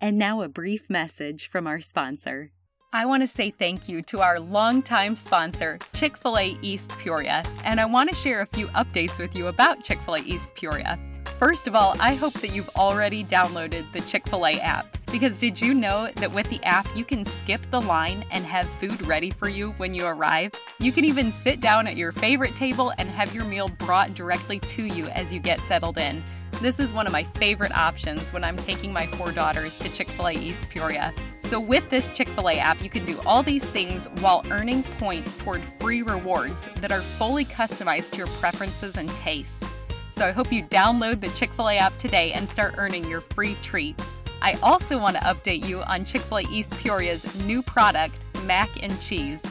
And 0.00 0.18
now 0.18 0.42
a 0.42 0.48
brief 0.48 0.90
message 0.90 1.48
from 1.48 1.66
our 1.66 1.80
sponsor. 1.80 2.52
I 2.94 3.06
want 3.06 3.24
to 3.24 3.26
say 3.26 3.50
thank 3.50 3.88
you 3.88 4.02
to 4.02 4.20
our 4.20 4.38
longtime 4.38 5.16
sponsor, 5.16 5.80
Chick 5.94 6.16
fil 6.16 6.38
A 6.38 6.56
East 6.62 6.92
Peoria, 7.00 7.42
and 7.64 7.80
I 7.80 7.86
want 7.86 8.08
to 8.08 8.14
share 8.14 8.42
a 8.42 8.46
few 8.46 8.68
updates 8.68 9.18
with 9.18 9.34
you 9.34 9.48
about 9.48 9.82
Chick 9.82 10.00
fil 10.02 10.14
A 10.14 10.20
East 10.20 10.54
Peoria. 10.54 10.96
First 11.40 11.66
of 11.66 11.74
all, 11.74 11.96
I 11.98 12.14
hope 12.14 12.34
that 12.34 12.54
you've 12.54 12.70
already 12.76 13.24
downloaded 13.24 13.90
the 13.90 14.00
Chick 14.02 14.28
fil 14.28 14.46
A 14.46 14.60
app. 14.60 14.96
Because 15.10 15.36
did 15.40 15.60
you 15.60 15.74
know 15.74 16.08
that 16.14 16.32
with 16.32 16.48
the 16.50 16.62
app, 16.62 16.86
you 16.94 17.04
can 17.04 17.24
skip 17.24 17.60
the 17.72 17.80
line 17.80 18.24
and 18.30 18.44
have 18.44 18.68
food 18.78 19.04
ready 19.06 19.30
for 19.30 19.48
you 19.48 19.72
when 19.72 19.92
you 19.92 20.06
arrive? 20.06 20.52
You 20.78 20.92
can 20.92 21.04
even 21.04 21.32
sit 21.32 21.60
down 21.60 21.88
at 21.88 21.96
your 21.96 22.12
favorite 22.12 22.54
table 22.54 22.92
and 22.98 23.08
have 23.08 23.34
your 23.34 23.44
meal 23.44 23.66
brought 23.80 24.14
directly 24.14 24.60
to 24.60 24.84
you 24.84 25.06
as 25.08 25.32
you 25.32 25.40
get 25.40 25.58
settled 25.58 25.98
in. 25.98 26.22
This 26.60 26.78
is 26.78 26.94
one 26.94 27.06
of 27.06 27.12
my 27.12 27.24
favorite 27.24 27.76
options 27.76 28.32
when 28.32 28.42
I'm 28.42 28.56
taking 28.56 28.92
my 28.92 29.06
four 29.06 29.32
daughters 29.32 29.78
to 29.80 29.88
Chick 29.90 30.08
fil 30.08 30.28
A 30.28 30.32
East 30.32 30.68
Peoria. 30.70 31.12
So, 31.40 31.60
with 31.60 31.90
this 31.90 32.10
Chick 32.10 32.28
fil 32.28 32.48
A 32.48 32.54
app, 32.54 32.82
you 32.82 32.88
can 32.88 33.04
do 33.04 33.20
all 33.26 33.42
these 33.42 33.64
things 33.64 34.06
while 34.20 34.42
earning 34.50 34.82
points 34.98 35.36
toward 35.36 35.62
free 35.62 36.00
rewards 36.00 36.66
that 36.76 36.90
are 36.90 37.02
fully 37.02 37.44
customized 37.44 38.12
to 38.12 38.18
your 38.18 38.28
preferences 38.28 38.96
and 38.96 39.08
tastes. 39.14 39.62
So, 40.10 40.26
I 40.26 40.30
hope 40.30 40.52
you 40.52 40.62
download 40.62 41.20
the 41.20 41.28
Chick 41.28 41.52
fil 41.52 41.68
A 41.68 41.76
app 41.76 41.98
today 41.98 42.32
and 42.32 42.48
start 42.48 42.74
earning 42.78 43.04
your 43.10 43.20
free 43.20 43.56
treats. 43.62 44.16
I 44.40 44.54
also 44.62 44.98
want 44.98 45.16
to 45.16 45.22
update 45.22 45.66
you 45.66 45.82
on 45.82 46.04
Chick 46.04 46.22
fil 46.22 46.38
A 46.38 46.42
East 46.44 46.74
Peoria's 46.78 47.34
new 47.44 47.62
product, 47.62 48.24
mac 48.44 48.70
and 48.82 48.98
cheese. 49.00 49.42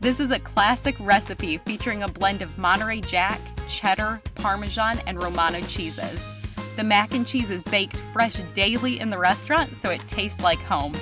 This 0.00 0.20
is 0.20 0.32
a 0.32 0.40
classic 0.40 0.96
recipe 1.00 1.58
featuring 1.58 2.02
a 2.02 2.08
blend 2.08 2.42
of 2.42 2.58
Monterey 2.58 3.00
Jack, 3.00 3.40
cheddar, 3.68 4.20
Parmesan, 4.34 5.00
and 5.06 5.22
Romano 5.22 5.60
cheeses. 5.62 6.37
The 6.78 6.84
mac 6.84 7.12
and 7.12 7.26
cheese 7.26 7.50
is 7.50 7.64
baked 7.64 7.96
fresh 7.96 8.36
daily 8.54 9.00
in 9.00 9.10
the 9.10 9.18
restaurant, 9.18 9.74
so 9.74 9.90
it 9.90 10.00
tastes 10.06 10.40
like 10.40 10.60
home. 10.60 10.92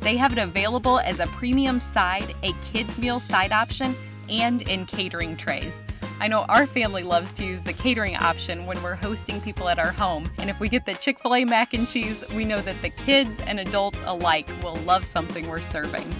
They 0.00 0.14
have 0.18 0.32
it 0.32 0.38
available 0.38 1.00
as 1.00 1.20
a 1.20 1.26
premium 1.28 1.80
side, 1.80 2.34
a 2.42 2.52
kids' 2.70 2.98
meal 2.98 3.18
side 3.18 3.50
option, 3.50 3.96
and 4.28 4.60
in 4.68 4.84
catering 4.84 5.38
trays. 5.38 5.78
I 6.20 6.28
know 6.28 6.42
our 6.50 6.66
family 6.66 7.02
loves 7.02 7.32
to 7.32 7.46
use 7.46 7.62
the 7.62 7.72
catering 7.72 8.16
option 8.16 8.66
when 8.66 8.82
we're 8.82 8.94
hosting 8.94 9.40
people 9.40 9.70
at 9.70 9.78
our 9.78 9.92
home, 9.92 10.30
and 10.36 10.50
if 10.50 10.60
we 10.60 10.68
get 10.68 10.84
the 10.84 10.92
Chick 10.92 11.18
fil 11.18 11.34
A 11.34 11.46
mac 11.46 11.72
and 11.72 11.88
cheese, 11.88 12.22
we 12.34 12.44
know 12.44 12.60
that 12.60 12.82
the 12.82 12.90
kids 12.90 13.40
and 13.46 13.58
adults 13.58 14.02
alike 14.04 14.50
will 14.62 14.76
love 14.84 15.06
something 15.06 15.48
we're 15.48 15.62
serving. 15.62 16.14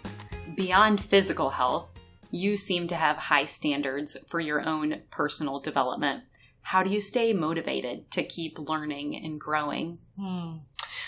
Beyond 0.56 1.00
physical 1.00 1.52
health, 1.52 1.90
you 2.32 2.58
seem 2.58 2.88
to 2.88 2.96
have 2.96 3.18
high 3.18 3.46
standards 3.46 4.18
for 4.28 4.40
your 4.40 4.68
own 4.68 5.04
personal 5.12 5.60
development. 5.60 6.24
How 6.70 6.84
do 6.84 6.92
you 6.92 7.00
stay 7.00 7.34
motivated 7.34 8.12
to 8.12 8.22
keep 8.22 8.60
learning 8.60 9.16
and 9.16 9.42
growing? 9.42 9.98
Hmm. 10.16 10.58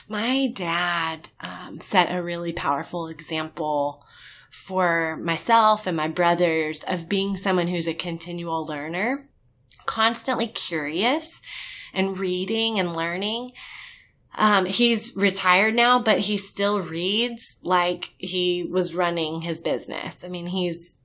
My 0.09 0.47
dad 0.47 1.29
um, 1.39 1.79
set 1.79 2.11
a 2.11 2.23
really 2.23 2.51
powerful 2.51 3.07
example 3.07 4.03
for 4.49 5.17
myself 5.17 5.85
and 5.85 5.95
my 5.95 6.07
brothers 6.07 6.81
of 6.81 7.07
being 7.07 7.37
someone 7.37 7.67
who's 7.67 7.87
a 7.87 7.93
continual 7.93 8.65
learner, 8.65 9.29
constantly 9.85 10.47
curious 10.47 11.43
and 11.93 12.17
reading 12.17 12.79
and 12.79 12.95
learning. 12.95 13.51
Um, 14.33 14.65
he's 14.65 15.15
retired 15.15 15.75
now, 15.75 15.99
but 15.99 16.21
he 16.21 16.37
still 16.37 16.81
reads 16.81 17.57
like 17.61 18.15
he 18.17 18.63
was 18.63 18.95
running 18.95 19.41
his 19.41 19.59
business. 19.59 20.23
I 20.23 20.27
mean, 20.27 20.47
he's 20.47 20.95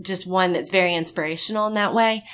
just 0.00 0.26
one 0.26 0.54
that's 0.54 0.70
very 0.70 0.94
inspirational 0.94 1.66
in 1.66 1.74
that 1.74 1.92
way. 1.92 2.24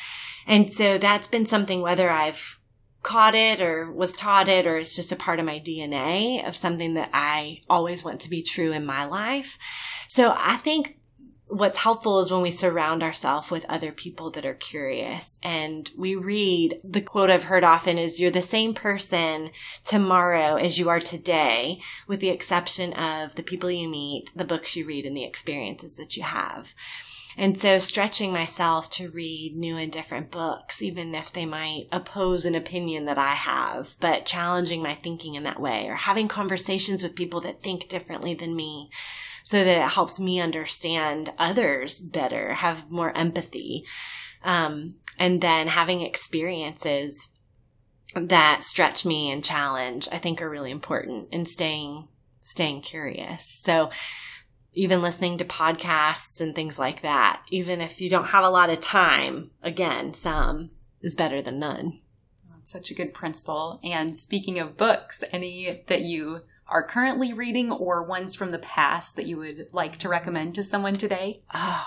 And 0.46 0.72
so 0.72 0.98
that's 0.98 1.28
been 1.28 1.46
something, 1.46 1.80
whether 1.80 2.10
I've 2.10 2.58
caught 3.02 3.34
it 3.34 3.60
or 3.60 3.90
was 3.90 4.12
taught 4.12 4.48
it 4.48 4.66
or 4.66 4.76
it's 4.76 4.94
just 4.94 5.12
a 5.12 5.16
part 5.16 5.40
of 5.40 5.46
my 5.46 5.58
DNA 5.58 6.46
of 6.46 6.56
something 6.56 6.94
that 6.94 7.10
I 7.12 7.62
always 7.68 8.04
want 8.04 8.20
to 8.20 8.30
be 8.30 8.42
true 8.42 8.72
in 8.72 8.86
my 8.86 9.04
life. 9.04 9.58
So 10.08 10.34
I 10.36 10.56
think 10.56 10.98
what's 11.52 11.78
helpful 11.78 12.18
is 12.18 12.30
when 12.30 12.40
we 12.40 12.50
surround 12.50 13.02
ourselves 13.02 13.50
with 13.50 13.66
other 13.68 13.92
people 13.92 14.30
that 14.30 14.46
are 14.46 14.54
curious 14.54 15.38
and 15.42 15.90
we 15.98 16.14
read 16.14 16.80
the 16.82 17.02
quote 17.02 17.28
I've 17.28 17.44
heard 17.44 17.62
often 17.62 17.98
is 17.98 18.18
you're 18.18 18.30
the 18.30 18.40
same 18.40 18.72
person 18.72 19.50
tomorrow 19.84 20.56
as 20.56 20.78
you 20.78 20.88
are 20.88 21.00
today 21.00 21.80
with 22.06 22.20
the 22.20 22.30
exception 22.30 22.94
of 22.94 23.34
the 23.34 23.42
people 23.42 23.70
you 23.70 23.86
meet, 23.86 24.30
the 24.34 24.46
books 24.46 24.76
you 24.76 24.86
read 24.86 25.04
and 25.04 25.14
the 25.14 25.24
experiences 25.24 25.96
that 25.96 26.16
you 26.16 26.22
have. 26.22 26.74
And 27.36 27.58
so 27.58 27.78
stretching 27.78 28.32
myself 28.32 28.90
to 28.90 29.10
read 29.10 29.56
new 29.56 29.76
and 29.76 29.90
different 29.90 30.30
books, 30.30 30.82
even 30.82 31.14
if 31.14 31.32
they 31.32 31.46
might 31.46 31.88
oppose 31.90 32.44
an 32.44 32.54
opinion 32.54 33.06
that 33.06 33.18
I 33.18 33.34
have, 33.34 33.96
but 34.00 34.26
challenging 34.26 34.82
my 34.82 34.94
thinking 34.94 35.34
in 35.34 35.42
that 35.44 35.60
way 35.60 35.86
or 35.88 35.94
having 35.94 36.28
conversations 36.28 37.02
with 37.02 37.14
people 37.14 37.40
that 37.42 37.62
think 37.62 37.88
differently 37.88 38.34
than 38.34 38.54
me 38.54 38.90
so 39.44 39.64
that 39.64 39.78
it 39.78 39.88
helps 39.90 40.20
me 40.20 40.40
understand 40.40 41.32
others 41.38 42.00
better, 42.00 42.54
have 42.54 42.90
more 42.90 43.16
empathy. 43.16 43.84
Um, 44.44 44.96
and 45.18 45.40
then 45.40 45.68
having 45.68 46.02
experiences 46.02 47.28
that 48.14 48.62
stretch 48.62 49.04
me 49.04 49.30
and 49.30 49.44
challenge, 49.44 50.08
I 50.12 50.18
think 50.18 50.42
are 50.42 50.50
really 50.50 50.70
important 50.70 51.28
in 51.32 51.46
staying, 51.46 52.08
staying 52.40 52.82
curious. 52.82 53.46
So 53.62 53.90
even 54.74 55.02
listening 55.02 55.38
to 55.38 55.44
podcasts 55.44 56.40
and 56.40 56.54
things 56.54 56.78
like 56.78 57.02
that. 57.02 57.42
Even 57.50 57.80
if 57.80 58.00
you 58.00 58.08
don't 58.08 58.26
have 58.26 58.44
a 58.44 58.50
lot 58.50 58.70
of 58.70 58.80
time, 58.80 59.50
again, 59.62 60.14
some 60.14 60.70
is 61.00 61.14
better 61.14 61.42
than 61.42 61.58
none. 61.58 62.00
Such 62.64 62.90
a 62.90 62.94
good 62.94 63.12
principle. 63.12 63.80
And 63.82 64.14
speaking 64.14 64.58
of 64.58 64.76
books, 64.76 65.24
any 65.32 65.82
that 65.88 66.02
you 66.02 66.42
are 66.68 66.86
currently 66.86 67.32
reading 67.32 67.70
or 67.72 68.02
ones 68.02 68.34
from 68.34 68.50
the 68.50 68.58
past 68.58 69.16
that 69.16 69.26
you 69.26 69.36
would 69.36 69.68
like 69.72 69.98
to 69.98 70.08
recommend 70.08 70.54
to 70.54 70.62
someone 70.62 70.94
today? 70.94 71.42
Oh, 71.52 71.86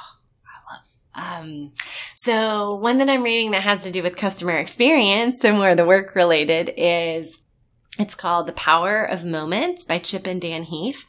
I 1.15 1.39
love. 1.39 1.43
Um, 1.43 1.71
so 2.13 2.75
one 2.75 2.97
that 2.99 3.09
I'm 3.09 3.23
reading 3.23 3.51
that 3.51 3.63
has 3.63 3.83
to 3.83 3.91
do 3.91 4.03
with 4.03 4.17
customer 4.17 4.57
experience 4.57 5.43
and 5.43 5.57
more 5.57 5.75
the 5.75 5.85
work 5.85 6.13
related 6.13 6.71
is 6.75 7.39
it's 7.97 8.15
called 8.15 8.47
The 8.47 8.53
Power 8.53 9.03
of 9.03 9.23
Moments 9.23 9.86
by 9.86 9.99
Chip 9.99 10.27
and 10.27 10.41
Dan 10.41 10.63
Heath. 10.63 11.05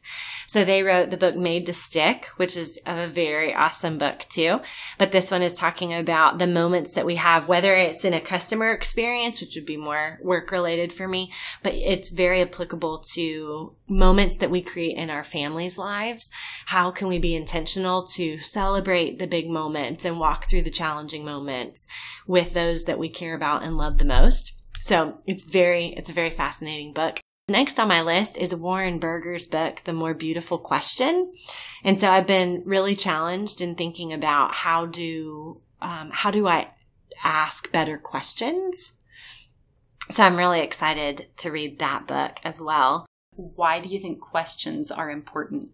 So 0.47 0.65
they 0.65 0.85
wrote 0.85 1.11
the 1.11 1.17
book 1.17 1.35
Made 1.35 1.67
to 1.67 1.75
Stick, 1.75 2.27
which 2.37 2.57
is 2.57 2.79
a 2.87 3.09
very 3.09 3.53
awesome 3.53 3.99
book 3.99 4.25
too. 4.29 4.61
But 4.97 5.11
this 5.11 5.33
one 5.33 5.43
is 5.43 5.55
talking 5.55 5.93
about 5.93 6.39
the 6.39 6.47
moments 6.47 6.93
that 6.93 7.05
we 7.05 7.17
have, 7.17 7.49
whether 7.49 7.75
it's 7.75 8.05
in 8.05 8.15
a 8.15 8.21
customer 8.21 8.71
experience, 8.71 9.41
which 9.41 9.57
would 9.57 9.67
be 9.67 9.77
more 9.77 10.21
work 10.23 10.53
related 10.53 10.93
for 10.93 11.09
me, 11.09 11.33
but 11.65 11.75
it's 11.75 12.11
very 12.11 12.41
applicable 12.41 12.99
to 13.15 13.75
moments 13.89 14.37
that 14.37 14.51
we 14.51 14.63
create 14.63 14.97
in 14.97 15.11
our 15.11 15.25
families' 15.25 15.79
lives. 15.79 16.31
How 16.67 16.93
can 16.93 17.09
we 17.09 17.19
be 17.19 17.35
intentional 17.35 18.05
to 18.09 18.39
celebrate 18.39 19.19
the 19.19 19.27
big 19.27 19.51
moments 19.51 20.05
and 20.05 20.21
walk 20.21 20.49
through 20.49 20.63
the 20.63 20.71
challenging 20.71 21.25
moments 21.25 21.89
with 22.29 22.55
those 22.55 22.85
that 22.85 22.99
we 22.99 23.09
care 23.09 23.35
about 23.35 23.65
and 23.65 23.77
love 23.77 23.99
the 23.99 24.05
most? 24.05 24.53
So 24.81 25.19
it's 25.27 25.45
very, 25.45 25.87
it's 25.87 26.11
a 26.11 26.15
very 26.15 26.31
fascinating 26.31 26.93
book. 26.93 27.21
Next 27.49 27.79
on 27.79 27.89
my 27.89 28.03
list 28.03 28.37
is 28.37 28.55
Warren 28.55 28.99
Berger's 28.99 29.47
book, 29.47 29.83
The 29.85 29.93
More 29.93 30.15
Beautiful 30.15 30.59
Question. 30.59 31.33
And 31.85 32.01
so 32.01 32.11
I've 32.11 32.27
been 32.27 32.63
really 32.65 32.97
challenged 32.97 33.61
in 33.61 33.77
thinking 33.77 34.13
about 34.13 34.53
how 34.53 34.87
do, 34.87 35.61
um, 35.81 36.11
how 36.13 36.33
do 36.33 36.49
I 36.49 36.73
ask 37.23 37.71
better 37.71 37.99
questions? 37.99 38.95
So 40.11 40.25
I'm 40.25 40.37
really 40.37 40.61
excited 40.61 41.29
to 41.39 41.53
read 41.53 41.79
that 41.79 42.07
book 42.07 42.39
as 42.43 42.61
well. 42.61 43.07
Why 43.37 43.81
do 43.81 43.89
you 43.89 44.01
think 44.01 44.21
questions 44.21 44.91
are 44.91 45.11
important? 45.11 45.71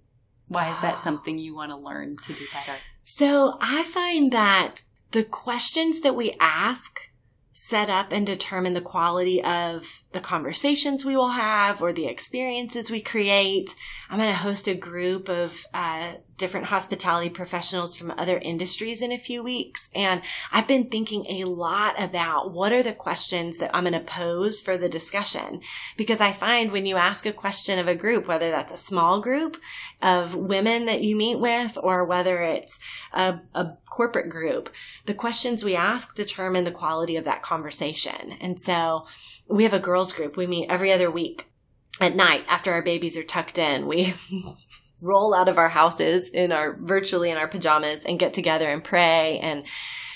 Why 0.48 0.70
is 0.70 0.78
that 0.80 0.98
something 0.98 1.38
you 1.38 1.54
want 1.54 1.70
to 1.70 1.76
learn 1.76 2.16
to 2.18 2.32
do 2.34 2.44
better? 2.52 2.78
So 3.04 3.56
I 3.60 3.84
find 3.84 4.32
that 4.32 4.82
the 5.12 5.24
questions 5.24 6.00
that 6.00 6.16
we 6.16 6.36
ask 6.40 7.11
set 7.52 7.90
up 7.90 8.12
and 8.12 8.26
determine 8.26 8.72
the 8.72 8.80
quality 8.80 9.42
of 9.42 10.02
the 10.12 10.20
conversations 10.20 11.04
we 11.04 11.16
will 11.16 11.30
have 11.32 11.82
or 11.82 11.92
the 11.92 12.06
experiences 12.06 12.90
we 12.90 13.00
create. 13.00 13.74
I'm 14.08 14.18
going 14.18 14.30
to 14.30 14.36
host 14.36 14.68
a 14.68 14.74
group 14.74 15.28
of 15.28 15.64
uh, 15.74 16.14
different 16.42 16.66
hospitality 16.66 17.30
professionals 17.30 17.94
from 17.94 18.12
other 18.18 18.36
industries 18.36 19.00
in 19.00 19.12
a 19.12 19.16
few 19.16 19.44
weeks. 19.44 19.88
And 19.94 20.22
I've 20.50 20.66
been 20.66 20.90
thinking 20.90 21.24
a 21.26 21.44
lot 21.44 21.94
about 22.02 22.52
what 22.52 22.72
are 22.72 22.82
the 22.82 22.92
questions 22.92 23.58
that 23.58 23.70
I'm 23.72 23.84
going 23.84 23.92
to 23.92 24.00
pose 24.00 24.60
for 24.60 24.76
the 24.76 24.88
discussion. 24.88 25.60
Because 25.96 26.20
I 26.20 26.32
find 26.32 26.72
when 26.72 26.84
you 26.84 26.96
ask 26.96 27.26
a 27.26 27.32
question 27.32 27.78
of 27.78 27.86
a 27.86 27.94
group, 27.94 28.26
whether 28.26 28.50
that's 28.50 28.72
a 28.72 28.76
small 28.76 29.20
group 29.20 29.56
of 30.02 30.34
women 30.34 30.86
that 30.86 31.04
you 31.04 31.14
meet 31.14 31.38
with 31.38 31.78
or 31.80 32.04
whether 32.04 32.42
it's 32.42 32.80
a, 33.12 33.38
a 33.54 33.74
corporate 33.88 34.28
group, 34.28 34.68
the 35.06 35.14
questions 35.14 35.62
we 35.62 35.76
ask 35.76 36.16
determine 36.16 36.64
the 36.64 36.72
quality 36.72 37.14
of 37.14 37.24
that 37.24 37.42
conversation. 37.42 38.32
And 38.40 38.58
so 38.58 39.06
we 39.46 39.62
have 39.62 39.72
a 39.72 39.78
girls 39.78 40.12
group. 40.12 40.36
We 40.36 40.48
meet 40.48 40.68
every 40.68 40.92
other 40.92 41.08
week 41.08 41.46
at 42.00 42.16
night 42.16 42.44
after 42.48 42.72
our 42.72 42.82
babies 42.82 43.16
are 43.16 43.22
tucked 43.22 43.58
in. 43.58 43.86
We 43.86 44.14
roll 45.02 45.34
out 45.34 45.48
of 45.48 45.58
our 45.58 45.68
houses 45.68 46.30
in 46.30 46.52
our 46.52 46.74
virtually 46.74 47.30
in 47.30 47.36
our 47.36 47.48
pajamas 47.48 48.04
and 48.04 48.18
get 48.18 48.32
together 48.32 48.70
and 48.70 48.82
pray 48.82 49.38
and 49.40 49.64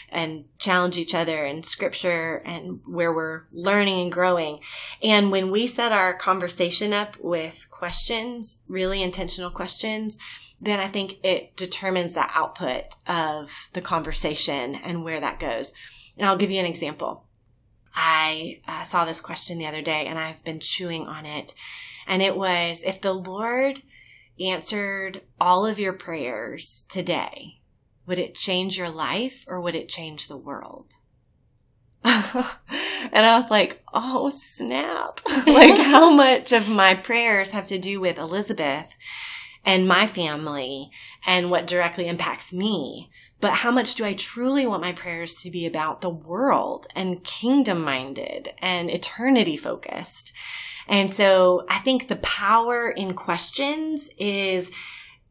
and 0.09 0.45
challenge 0.59 0.97
each 0.97 1.15
other 1.15 1.45
in 1.45 1.65
scripture 1.65 2.41
and 2.47 2.81
where 2.87 3.13
we're 3.13 3.43
learning 3.53 4.01
and 4.01 4.13
growing. 4.13 4.61
And 5.03 5.33
when 5.33 5.51
we 5.51 5.67
set 5.67 5.93
our 5.93 6.15
conversation 6.15 6.93
up 6.93 7.17
with 7.21 7.67
questions, 7.71 8.59
really 8.69 9.03
intentional 9.03 9.51
questions, 9.51 10.17
then 10.61 10.79
I 10.79 10.87
think 10.87 11.17
it 11.25 11.57
determines 11.57 12.13
the 12.13 12.27
output 12.33 12.85
of 13.07 13.69
the 13.73 13.81
conversation 13.81 14.77
and 14.77 15.05
where 15.05 15.21
that 15.21 15.41
goes. 15.41 15.73
And 16.17 16.25
I'll 16.25 16.37
give 16.37 16.53
you 16.53 16.61
an 16.61 16.67
example. 16.67 17.25
I 17.95 18.61
uh, 18.69 18.85
saw 18.85 19.05
this 19.05 19.21
question 19.21 19.59
the 19.59 19.67
other 19.67 19.83
day 19.83 20.07
and 20.07 20.19
I've 20.19 20.45
been 20.45 20.61
chewing 20.61 21.09
on 21.09 21.27
it. 21.27 21.55
And 22.07 22.23
it 22.23 22.37
was 22.37 22.83
if 22.87 23.01
the 23.01 23.13
Lord 23.13 23.83
answered 24.41 25.23
all 25.41 25.67
of 25.67 25.79
your 25.79 25.93
prayers 25.93 26.85
today, 26.89 27.61
would 28.07 28.19
it 28.19 28.35
change 28.35 28.77
your 28.77 28.91
life 28.91 29.45
or 29.49 29.61
would 29.61 29.75
it 29.75 29.89
change 29.89 30.29
the 30.29 30.37
world? 30.37 30.95
and 32.05 32.47
I 33.13 33.39
was 33.39 33.51
like, 33.51 33.83
oh 33.93 34.31
snap. 34.31 35.21
like 35.47 35.79
how 35.85 36.11
much 36.11 36.53
of 36.53 36.69
my 36.69 36.95
prayers 36.95 37.51
have 37.51 37.67
to 37.69 37.79
do 37.79 38.01
with 38.01 38.19
Elizabeth 38.19 38.97
and 39.65 39.89
my 39.89 40.07
family 40.07 40.91
and 41.27 41.51
what 41.51 41.67
directly 41.67 42.07
impacts 42.07 42.53
me 42.53 43.11
but 43.41 43.53
how 43.53 43.71
much 43.71 43.95
do 43.95 44.05
I 44.05 44.15
truly 44.15 44.67
want 44.67 44.83
my 44.83 44.93
prayers 44.93 45.35
to 45.43 45.51
be 45.51 45.67
about 45.67 46.01
the 46.01 46.11
world 46.11 46.87
and 46.95 47.23
kingdom 47.23 47.83
minded 47.83 48.55
and 48.59 48.91
eternity 48.91 49.57
focused? 49.57 50.33
And 50.89 51.11
so 51.11 51.67
I 51.69 51.79
think 51.79 52.09
the 52.09 52.17
power 52.17 52.89
in 52.91 53.15
questions 53.15 54.09
is 54.19 54.71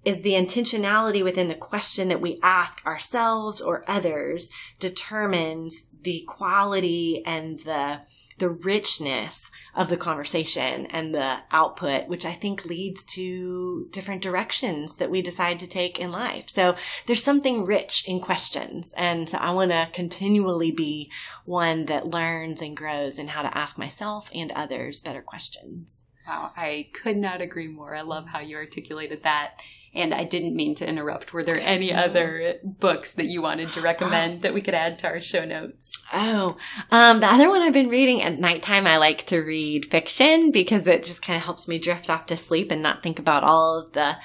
is 0.06 0.22
the 0.22 0.34
intentionality 0.34 1.24
within 1.24 1.48
the 1.48 1.56
question 1.56 2.08
that 2.08 2.22
we 2.22 2.40
ask 2.42 2.86
ourselves 2.86 3.60
or 3.60 3.84
others 3.88 4.52
determines 4.80 5.88
the 6.04 6.24
quality 6.28 7.24
and 7.26 7.60
the 7.62 8.00
the 8.38 8.50
richness 8.50 9.50
of 9.76 9.88
the 9.88 9.96
conversation 9.98 10.86
and 10.88 11.16
the 11.16 11.38
output, 11.52 12.08
which 12.08 12.26
I 12.26 12.34
think 12.34 12.66
leads 12.66 13.04
to 13.14 13.88
different 13.92 14.22
directions 14.22 14.98
that 14.98 15.10
we 15.10 15.22
decide 15.22 15.60
to 15.60 15.68
take 15.68 16.00
in 16.00 16.12
life. 16.12 16.50
So 16.50 16.76
there's 17.06 17.24
something 17.24 17.66
rich 17.66 18.04
in 18.08 18.20
questions. 18.20 18.94
And 18.98 19.30
so 19.30 19.38
I 19.38 19.52
want 19.52 19.72
to 19.72 19.88
continually 19.94 20.72
be 20.72 21.10
one 21.46 21.86
that 21.86 22.08
learns 22.08 22.62
and 22.62 22.76
grows 22.76 23.20
in 23.20 23.30
how 23.30 23.42
to 23.42 23.58
ask 23.58 23.78
myself 23.78 24.30
and 24.36 24.52
others 24.52 25.00
better 25.00 25.22
questions. 25.22 26.04
Wow, 26.28 26.52
I 26.58 26.90
could 26.92 27.18
not 27.18 27.40
agree 27.40 27.68
more. 27.68 27.96
I 27.96 28.02
love 28.02 28.28
how 28.28 28.40
you 28.40 28.58
articulated 28.58 29.24
that. 29.24 29.60
And 29.96 30.14
I 30.14 30.26
didn't 30.26 30.56
mean 30.56 30.76
to 30.76 30.88
interrupt. 30.88 31.32
Were 31.32 31.44
there 31.44 31.60
any 31.62 31.94
other 31.94 32.56
books 32.64 33.12
that 33.14 33.28
you 33.28 33.42
wanted 33.42 33.70
to 33.70 33.82
recommend 33.82 34.42
that 34.42 34.54
we 34.54 34.62
could 34.62 34.74
add 34.74 35.00
to 35.00 35.08
our 35.08 35.22
show 35.22 35.46
notes? 35.46 35.92
Oh, 36.14 36.58
um, 36.92 37.22
the 37.22 37.28
other 37.28 37.50
one 37.50 37.62
I've 37.62 37.74
been 37.74 37.90
reading 37.90 38.22
at 38.22 38.40
nighttime, 38.40 38.88
I 38.88 38.98
like 38.98 39.26
to 39.28 39.40
read 39.40 39.90
fiction 39.90 40.52
because 40.52 40.86
it 40.86 41.04
just 41.04 41.22
kind 41.22 41.38
of 41.38 41.44
helps 41.44 41.68
me 41.68 41.80
drift 41.80 42.10
off 42.10 42.26
to 42.28 42.38
sleep 42.38 42.72
and 42.72 42.84
not 42.84 43.04
think 43.04 43.20
about 43.20 43.44
all 43.44 43.80
of 43.80 43.94
the 43.94 44.18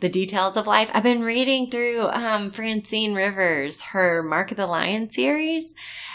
the 0.00 0.08
details 0.08 0.56
of 0.56 0.66
life. 0.66 0.90
I've 0.92 1.02
been 1.02 1.22
reading 1.22 1.70
through 1.70 2.08
um, 2.08 2.50
Francine 2.50 3.14
Rivers, 3.14 3.82
her 3.82 4.22
Mark 4.22 4.50
of 4.50 4.56
the 4.56 4.66
Lion 4.66 5.10
series, 5.10 5.74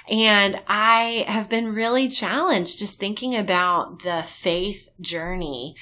and 0.10 0.60
I 0.68 1.26
have 1.28 1.50
been 1.50 1.74
really 1.74 2.10
challenged 2.10 2.80
just 2.80 3.00
thinking 3.00 3.36
about 3.36 4.02
the 4.02 4.24
faith 4.24 4.90
journey 5.00 5.76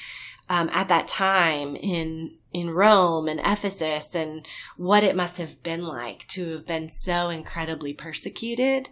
um, 0.50 0.70
at 0.74 0.90
that 0.90 1.08
time 1.08 1.76
in 1.76 2.36
in 2.54 2.70
Rome 2.70 3.28
and 3.28 3.40
Ephesus 3.40 4.14
and 4.14 4.48
what 4.78 5.04
it 5.04 5.16
must 5.16 5.38
have 5.40 5.62
been 5.64 5.86
like 5.86 6.28
to 6.30 6.52
have 6.52 6.66
been 6.66 6.88
so 6.88 7.30
incredibly 7.30 7.94
persecuted. 7.94 8.90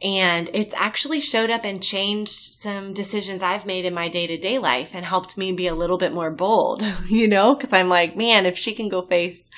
And 0.00 0.50
it's 0.52 0.74
actually 0.74 1.20
showed 1.20 1.50
up 1.50 1.64
and 1.64 1.82
changed 1.82 2.54
some 2.54 2.92
decisions 2.92 3.42
I've 3.42 3.66
made 3.66 3.84
in 3.84 3.94
my 3.94 4.08
day 4.08 4.26
to 4.26 4.38
day 4.38 4.58
life 4.58 4.90
and 4.94 5.04
helped 5.04 5.36
me 5.36 5.52
be 5.52 5.66
a 5.66 5.74
little 5.74 5.98
bit 5.98 6.12
more 6.12 6.30
bold, 6.30 6.82
you 7.08 7.28
know, 7.28 7.54
cause 7.54 7.72
I'm 7.72 7.88
like, 7.88 8.16
man, 8.16 8.46
if 8.46 8.56
she 8.56 8.74
can 8.74 8.88
go 8.88 9.02
face 9.02 9.50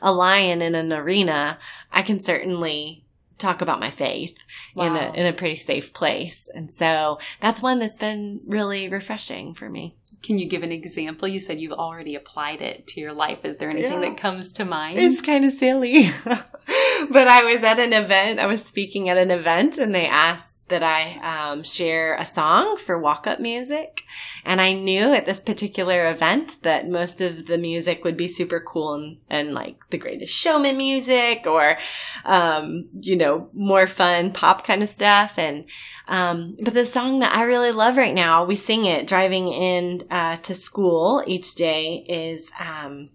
a 0.00 0.10
lion 0.10 0.62
in 0.62 0.74
an 0.74 0.92
arena, 0.92 1.58
I 1.92 2.02
can 2.02 2.22
certainly 2.22 3.04
talk 3.38 3.60
about 3.60 3.80
my 3.80 3.90
faith 3.90 4.38
wow. 4.74 4.84
in 4.84 4.96
a, 4.96 5.12
in 5.12 5.26
a 5.26 5.32
pretty 5.32 5.56
safe 5.56 5.92
place. 5.92 6.48
And 6.54 6.70
so 6.70 7.18
that's 7.40 7.60
one 7.60 7.78
that's 7.78 7.96
been 7.96 8.40
really 8.46 8.88
refreshing 8.88 9.52
for 9.52 9.68
me. 9.68 9.96
Can 10.22 10.38
you 10.38 10.46
give 10.46 10.62
an 10.62 10.72
example? 10.72 11.26
You 11.26 11.40
said 11.40 11.60
you've 11.60 11.72
already 11.72 12.14
applied 12.14 12.60
it 12.60 12.86
to 12.88 13.00
your 13.00 13.12
life. 13.12 13.44
Is 13.44 13.56
there 13.56 13.70
anything 13.70 14.02
yeah. 14.02 14.10
that 14.10 14.16
comes 14.16 14.52
to 14.54 14.64
mind? 14.64 14.98
It's 14.98 15.20
kind 15.20 15.44
of 15.44 15.52
silly. 15.52 16.10
but 16.24 17.28
I 17.28 17.44
was 17.44 17.62
at 17.62 17.80
an 17.80 17.92
event, 17.92 18.38
I 18.38 18.46
was 18.46 18.64
speaking 18.64 19.08
at 19.08 19.18
an 19.18 19.30
event, 19.30 19.78
and 19.78 19.94
they 19.94 20.06
asked 20.06 20.51
that 20.72 20.82
I 20.82 21.50
um, 21.52 21.62
share 21.62 22.16
a 22.16 22.24
song 22.24 22.76
for 22.78 22.98
walk 22.98 23.26
up 23.26 23.40
music. 23.40 24.00
And 24.44 24.60
I 24.60 24.72
knew 24.72 25.12
at 25.12 25.26
this 25.26 25.40
particular 25.40 26.10
event 26.10 26.62
that 26.62 26.88
most 26.88 27.20
of 27.20 27.46
the 27.46 27.58
music 27.58 28.04
would 28.04 28.16
be 28.16 28.26
super 28.26 28.58
cool 28.58 28.94
and, 28.94 29.18
and 29.28 29.54
like 29.54 29.76
the 29.90 29.98
greatest 29.98 30.32
showman 30.32 30.78
music 30.78 31.46
or, 31.46 31.76
um, 32.24 32.88
you 33.00 33.16
know, 33.16 33.50
more 33.52 33.86
fun 33.86 34.32
pop 34.32 34.66
kind 34.66 34.82
of 34.82 34.88
stuff. 34.88 35.38
And, 35.38 35.66
um, 36.08 36.56
but 36.60 36.74
the 36.74 36.86
song 36.86 37.20
that 37.20 37.34
I 37.34 37.42
really 37.42 37.72
love 37.72 37.96
right 37.98 38.14
now, 38.14 38.44
we 38.44 38.56
sing 38.56 38.86
it 38.86 39.06
driving 39.06 39.48
in 39.48 40.04
uh, 40.10 40.36
to 40.38 40.54
school 40.54 41.22
each 41.26 41.54
day 41.54 42.04
is, 42.08 42.50
um, 42.58 43.10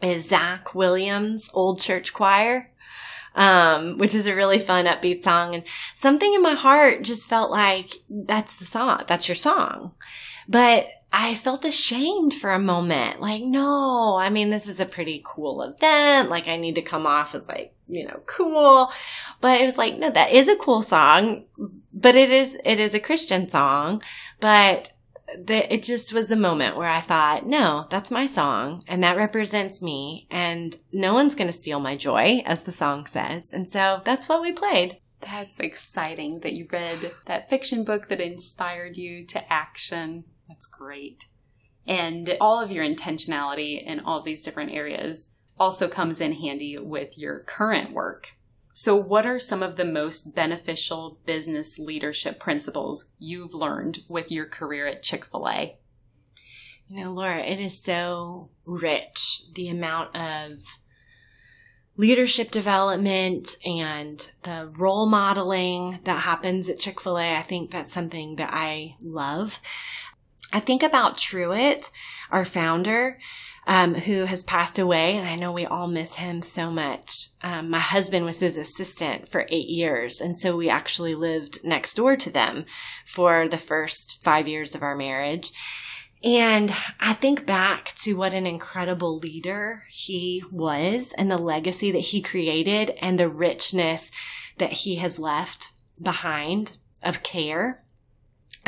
is 0.00 0.28
Zach 0.28 0.74
Williams' 0.74 1.50
Old 1.52 1.80
Church 1.80 2.14
Choir. 2.14 2.70
Um, 3.34 3.98
which 3.98 4.14
is 4.14 4.26
a 4.26 4.34
really 4.34 4.58
fun 4.58 4.86
upbeat 4.86 5.22
song. 5.22 5.54
And 5.54 5.64
something 5.94 6.34
in 6.34 6.42
my 6.42 6.54
heart 6.54 7.02
just 7.02 7.28
felt 7.28 7.50
like 7.50 7.90
that's 8.08 8.54
the 8.54 8.64
song. 8.64 9.04
That's 9.06 9.28
your 9.28 9.36
song. 9.36 9.92
But 10.48 10.88
I 11.12 11.34
felt 11.36 11.64
ashamed 11.64 12.34
for 12.34 12.50
a 12.50 12.58
moment. 12.58 13.20
Like, 13.20 13.42
no, 13.42 14.16
I 14.16 14.28
mean, 14.28 14.50
this 14.50 14.66
is 14.66 14.80
a 14.80 14.86
pretty 14.86 15.22
cool 15.24 15.62
event. 15.62 16.30
Like, 16.30 16.48
I 16.48 16.56
need 16.56 16.74
to 16.74 16.82
come 16.82 17.06
off 17.06 17.34
as 17.34 17.48
like, 17.48 17.74
you 17.86 18.06
know, 18.06 18.20
cool. 18.26 18.90
But 19.40 19.60
it 19.60 19.64
was 19.64 19.78
like, 19.78 19.98
no, 19.98 20.10
that 20.10 20.32
is 20.32 20.48
a 20.48 20.56
cool 20.56 20.82
song, 20.82 21.44
but 21.92 22.16
it 22.16 22.30
is, 22.30 22.58
it 22.64 22.80
is 22.80 22.92
a 22.92 23.00
Christian 23.00 23.48
song. 23.48 24.02
But 24.40 24.90
the, 25.36 25.72
it 25.72 25.82
just 25.82 26.12
was 26.12 26.30
a 26.30 26.36
moment 26.36 26.76
where 26.76 26.88
I 26.88 27.00
thought, 27.00 27.46
no, 27.46 27.86
that's 27.90 28.10
my 28.10 28.26
song 28.26 28.82
and 28.88 29.02
that 29.02 29.16
represents 29.16 29.82
me 29.82 30.26
and 30.30 30.76
no 30.92 31.14
one's 31.14 31.34
going 31.34 31.48
to 31.48 31.52
steal 31.52 31.80
my 31.80 31.96
joy, 31.96 32.42
as 32.46 32.62
the 32.62 32.72
song 32.72 33.06
says. 33.06 33.52
And 33.52 33.68
so 33.68 34.00
that's 34.04 34.28
what 34.28 34.42
we 34.42 34.52
played. 34.52 34.98
That's 35.20 35.60
exciting 35.60 36.40
that 36.40 36.52
you 36.52 36.66
read 36.70 37.12
that 37.26 37.50
fiction 37.50 37.84
book 37.84 38.08
that 38.08 38.20
inspired 38.20 38.96
you 38.96 39.26
to 39.26 39.52
action. 39.52 40.24
That's 40.48 40.66
great. 40.66 41.26
And 41.86 42.36
all 42.40 42.62
of 42.62 42.70
your 42.70 42.84
intentionality 42.84 43.82
in 43.82 44.00
all 44.00 44.22
these 44.22 44.42
different 44.42 44.72
areas 44.72 45.28
also 45.58 45.88
comes 45.88 46.20
in 46.20 46.32
handy 46.32 46.78
with 46.78 47.18
your 47.18 47.40
current 47.40 47.92
work. 47.92 48.36
So, 48.80 48.94
what 48.94 49.26
are 49.26 49.40
some 49.40 49.60
of 49.60 49.74
the 49.74 49.84
most 49.84 50.36
beneficial 50.36 51.18
business 51.26 51.80
leadership 51.80 52.38
principles 52.38 53.10
you've 53.18 53.52
learned 53.52 54.04
with 54.08 54.30
your 54.30 54.46
career 54.46 54.86
at 54.86 55.02
Chick 55.02 55.24
fil 55.24 55.48
A? 55.48 55.76
You 56.86 57.02
know, 57.04 57.12
Laura, 57.12 57.40
it 57.40 57.58
is 57.58 57.82
so 57.82 58.50
rich 58.64 59.42
the 59.52 59.68
amount 59.68 60.14
of 60.14 60.60
leadership 61.96 62.52
development 62.52 63.56
and 63.66 64.30
the 64.44 64.70
role 64.76 65.06
modeling 65.06 65.98
that 66.04 66.22
happens 66.22 66.68
at 66.68 66.78
Chick 66.78 67.00
fil 67.00 67.18
A. 67.18 67.34
I 67.34 67.42
think 67.42 67.72
that's 67.72 67.92
something 67.92 68.36
that 68.36 68.50
I 68.52 68.94
love. 69.02 69.58
I 70.52 70.60
think 70.60 70.84
about 70.84 71.18
Truett, 71.18 71.90
our 72.30 72.44
founder, 72.44 73.18
um, 73.68 73.94
who 73.94 74.24
has 74.24 74.42
passed 74.42 74.78
away, 74.78 75.14
and 75.16 75.28
I 75.28 75.36
know 75.36 75.52
we 75.52 75.66
all 75.66 75.86
miss 75.86 76.14
him 76.14 76.40
so 76.40 76.70
much. 76.70 77.28
Um, 77.42 77.68
my 77.68 77.78
husband 77.78 78.24
was 78.24 78.40
his 78.40 78.56
assistant 78.56 79.28
for 79.28 79.46
eight 79.50 79.68
years, 79.68 80.22
and 80.22 80.38
so 80.38 80.56
we 80.56 80.70
actually 80.70 81.14
lived 81.14 81.62
next 81.62 81.94
door 81.94 82.16
to 82.16 82.30
them 82.30 82.64
for 83.04 83.46
the 83.46 83.58
first 83.58 84.24
five 84.24 84.48
years 84.48 84.74
of 84.74 84.82
our 84.82 84.96
marriage. 84.96 85.50
And 86.24 86.74
I 86.98 87.12
think 87.12 87.44
back 87.44 87.92
to 87.98 88.14
what 88.14 88.32
an 88.32 88.46
incredible 88.46 89.18
leader 89.18 89.84
he 89.90 90.42
was 90.50 91.12
and 91.18 91.30
the 91.30 91.38
legacy 91.38 91.92
that 91.92 91.98
he 91.98 92.22
created 92.22 92.92
and 93.02 93.20
the 93.20 93.28
richness 93.28 94.10
that 94.56 94.72
he 94.72 94.96
has 94.96 95.18
left 95.18 95.72
behind 96.02 96.78
of 97.02 97.22
care 97.22 97.84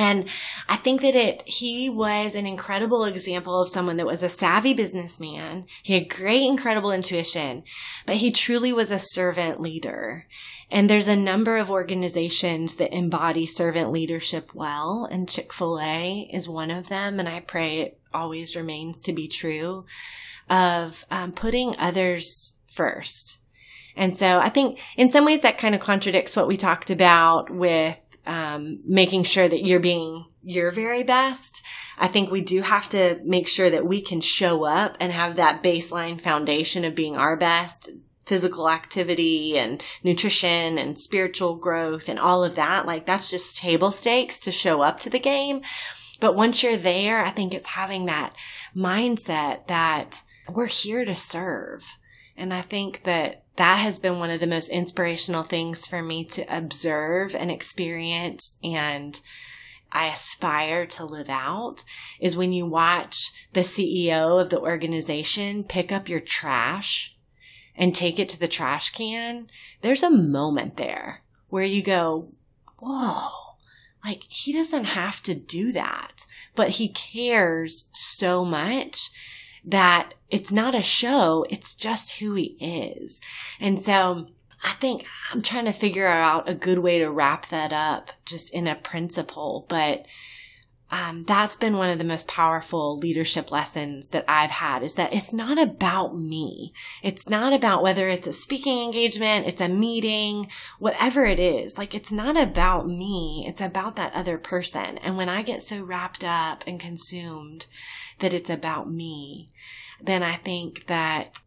and 0.00 0.30
I 0.66 0.76
think 0.76 1.02
that 1.02 1.14
it, 1.14 1.42
he 1.46 1.90
was 1.90 2.34
an 2.34 2.46
incredible 2.46 3.04
example 3.04 3.60
of 3.60 3.68
someone 3.68 3.98
that 3.98 4.06
was 4.06 4.22
a 4.22 4.30
savvy 4.30 4.72
businessman. 4.72 5.66
He 5.82 5.92
had 5.92 6.08
great, 6.08 6.42
incredible 6.42 6.90
intuition, 6.90 7.64
but 8.06 8.16
he 8.16 8.32
truly 8.32 8.72
was 8.72 8.90
a 8.90 8.98
servant 8.98 9.60
leader. 9.60 10.26
And 10.70 10.88
there's 10.88 11.06
a 11.06 11.16
number 11.16 11.58
of 11.58 11.70
organizations 11.70 12.76
that 12.76 12.94
embody 12.94 13.44
servant 13.44 13.92
leadership 13.92 14.54
well, 14.54 15.06
and 15.10 15.28
Chick-fil-A 15.28 16.30
is 16.32 16.48
one 16.48 16.70
of 16.70 16.88
them. 16.88 17.20
And 17.20 17.28
I 17.28 17.40
pray 17.40 17.80
it 17.80 18.00
always 18.14 18.56
remains 18.56 19.02
to 19.02 19.12
be 19.12 19.28
true 19.28 19.84
of 20.48 21.04
um, 21.10 21.32
putting 21.32 21.76
others 21.78 22.54
first. 22.68 23.40
And 23.96 24.16
so 24.16 24.38
I 24.38 24.48
think 24.48 24.78
in 24.96 25.10
some 25.10 25.26
ways 25.26 25.42
that 25.42 25.58
kind 25.58 25.74
of 25.74 25.82
contradicts 25.82 26.36
what 26.36 26.48
we 26.48 26.56
talked 26.56 26.88
about 26.90 27.50
with 27.50 27.98
um, 28.26 28.80
making 28.84 29.24
sure 29.24 29.48
that 29.48 29.64
you're 29.64 29.80
being 29.80 30.26
your 30.42 30.70
very 30.70 31.02
best. 31.02 31.62
I 31.98 32.08
think 32.08 32.30
we 32.30 32.40
do 32.40 32.62
have 32.62 32.88
to 32.90 33.20
make 33.24 33.46
sure 33.46 33.70
that 33.70 33.86
we 33.86 34.00
can 34.00 34.20
show 34.20 34.64
up 34.64 34.96
and 35.00 35.12
have 35.12 35.36
that 35.36 35.62
baseline 35.62 36.20
foundation 36.20 36.84
of 36.84 36.94
being 36.94 37.16
our 37.16 37.36
best 37.36 37.90
physical 38.26 38.70
activity 38.70 39.58
and 39.58 39.82
nutrition 40.04 40.78
and 40.78 40.98
spiritual 40.98 41.56
growth 41.56 42.08
and 42.08 42.18
all 42.18 42.44
of 42.44 42.54
that. 42.54 42.86
Like 42.86 43.04
that's 43.04 43.28
just 43.28 43.56
table 43.56 43.90
stakes 43.90 44.38
to 44.40 44.52
show 44.52 44.82
up 44.82 45.00
to 45.00 45.10
the 45.10 45.18
game. 45.18 45.62
But 46.20 46.36
once 46.36 46.62
you're 46.62 46.76
there, 46.76 47.24
I 47.24 47.30
think 47.30 47.52
it's 47.52 47.68
having 47.68 48.06
that 48.06 48.34
mindset 48.76 49.66
that 49.66 50.22
we're 50.48 50.66
here 50.66 51.04
to 51.04 51.16
serve. 51.16 51.84
And 52.36 52.54
I 52.54 52.62
think 52.62 53.02
that 53.02 53.39
that 53.56 53.76
has 53.76 53.98
been 53.98 54.18
one 54.18 54.30
of 54.30 54.40
the 54.40 54.46
most 54.46 54.68
inspirational 54.68 55.42
things 55.42 55.86
for 55.86 56.02
me 56.02 56.24
to 56.24 56.56
observe 56.56 57.34
and 57.34 57.50
experience 57.50 58.56
and 58.62 59.20
I 59.92 60.06
aspire 60.06 60.86
to 60.86 61.04
live 61.04 61.28
out 61.28 61.84
is 62.20 62.36
when 62.36 62.52
you 62.52 62.64
watch 62.66 63.32
the 63.52 63.60
CEO 63.60 64.40
of 64.40 64.50
the 64.50 64.60
organization 64.60 65.64
pick 65.64 65.90
up 65.90 66.08
your 66.08 66.20
trash 66.20 67.16
and 67.74 67.94
take 67.94 68.18
it 68.18 68.28
to 68.28 68.38
the 68.38 68.48
trash 68.48 68.90
can. 68.90 69.48
There's 69.80 70.02
a 70.02 70.10
moment 70.10 70.76
there 70.76 71.22
where 71.48 71.64
you 71.64 71.82
go, 71.82 72.28
whoa, 72.78 73.30
like 74.04 74.24
he 74.28 74.52
doesn't 74.52 74.84
have 74.84 75.22
to 75.24 75.34
do 75.34 75.72
that, 75.72 76.24
but 76.54 76.70
he 76.70 76.88
cares 76.88 77.88
so 77.92 78.44
much 78.44 79.10
that 79.64 80.14
it's 80.30 80.52
not 80.52 80.74
a 80.74 80.82
show, 80.82 81.46
it's 81.50 81.74
just 81.74 82.18
who 82.18 82.34
he 82.34 82.56
is. 82.60 83.20
And 83.58 83.80
so 83.80 84.28
I 84.62 84.72
think 84.72 85.06
I'm 85.32 85.42
trying 85.42 85.64
to 85.66 85.72
figure 85.72 86.06
out 86.06 86.48
a 86.48 86.54
good 86.54 86.78
way 86.78 86.98
to 86.98 87.10
wrap 87.10 87.48
that 87.48 87.72
up 87.72 88.12
just 88.24 88.52
in 88.52 88.66
a 88.66 88.74
principle, 88.74 89.66
but 89.68 90.04
um, 90.90 91.24
that's 91.24 91.56
been 91.56 91.76
one 91.76 91.90
of 91.90 91.98
the 91.98 92.04
most 92.04 92.26
powerful 92.26 92.98
leadership 92.98 93.52
lessons 93.52 94.08
that 94.08 94.24
I've 94.26 94.50
had 94.50 94.82
is 94.82 94.94
that 94.94 95.12
it's 95.12 95.32
not 95.32 95.60
about 95.60 96.18
me. 96.18 96.72
It's 97.02 97.28
not 97.28 97.52
about 97.52 97.82
whether 97.82 98.08
it's 98.08 98.26
a 98.26 98.32
speaking 98.32 98.82
engagement, 98.82 99.46
it's 99.46 99.60
a 99.60 99.68
meeting, 99.68 100.48
whatever 100.80 101.24
it 101.24 101.38
is. 101.38 101.78
Like 101.78 101.94
it's 101.94 102.10
not 102.10 102.36
about 102.36 102.88
me. 102.88 103.44
It's 103.46 103.60
about 103.60 103.94
that 103.96 104.14
other 104.14 104.36
person. 104.36 104.98
And 104.98 105.16
when 105.16 105.28
I 105.28 105.42
get 105.42 105.62
so 105.62 105.82
wrapped 105.82 106.24
up 106.24 106.64
and 106.66 106.80
consumed 106.80 107.66
that 108.18 108.34
it's 108.34 108.50
about 108.50 108.90
me, 108.90 109.50
then 110.02 110.24
I 110.24 110.34
think 110.34 110.86
that 110.88 111.38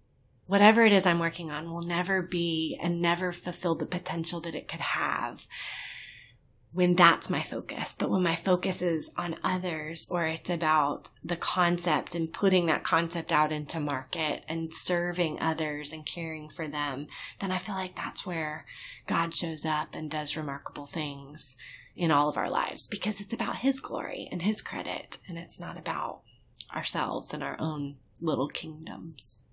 whatever 0.48 0.86
it 0.86 0.94
is 0.94 1.06
I'm 1.06 1.20
working 1.20 1.52
on 1.52 1.70
will 1.70 1.82
never 1.82 2.22
be 2.22 2.80
and 2.82 3.02
never 3.02 3.34
fulfill 3.34 3.76
the 3.76 3.86
potential 3.86 4.40
that 4.42 4.56
it 4.56 4.70
could 4.70 4.80
have 4.80 5.48
when 6.74 6.94
that's 6.94 7.30
my 7.30 7.42
focus. 7.42 7.96
But 7.98 8.10
when 8.10 8.24
my 8.24 8.36
focus 8.36 8.82
is 8.82 9.12
on 9.16 9.38
others 9.44 10.08
or 10.10 10.26
it's 10.26 10.50
about 10.50 11.10
the 11.24 11.36
concept 11.36 12.16
and 12.16 12.34
putting 12.34 12.66
that 12.66 12.84
concept 12.84 13.32
out 13.32 13.52
into 13.52 13.80
market 13.80 14.44
and 14.48 14.74
serving 14.74 15.40
others 15.40 15.94
and 15.94 16.06
caring 16.06 16.50
for 16.50 16.68
them, 16.68 17.08
then 17.40 17.52
I 17.52 17.60
feel 17.60 17.76
like 17.76 17.96
that's 17.96 18.26
where 18.26 18.66
God 19.06 19.34
shows 19.34 19.66
up 19.66 19.94
and 19.94 20.10
does 20.10 20.36
remarkable 20.36 20.88
things 20.88 21.58
in 21.96 22.10
all 22.10 22.28
of 22.28 22.38
our 22.38 22.50
lives 22.50 22.88
because 22.88 23.22
it's 23.22 23.34
about 23.34 23.58
His 23.58 23.80
glory 23.80 24.28
and 24.32 24.42
His 24.42 24.62
credit 24.62 25.20
and 25.30 25.38
it's 25.38 25.60
not 25.60 25.78
about 25.78 26.22
ourselves 26.76 27.34
and 27.34 27.44
our 27.44 27.56
own 27.60 27.98
little 28.20 28.48
kingdoms. 28.48 29.44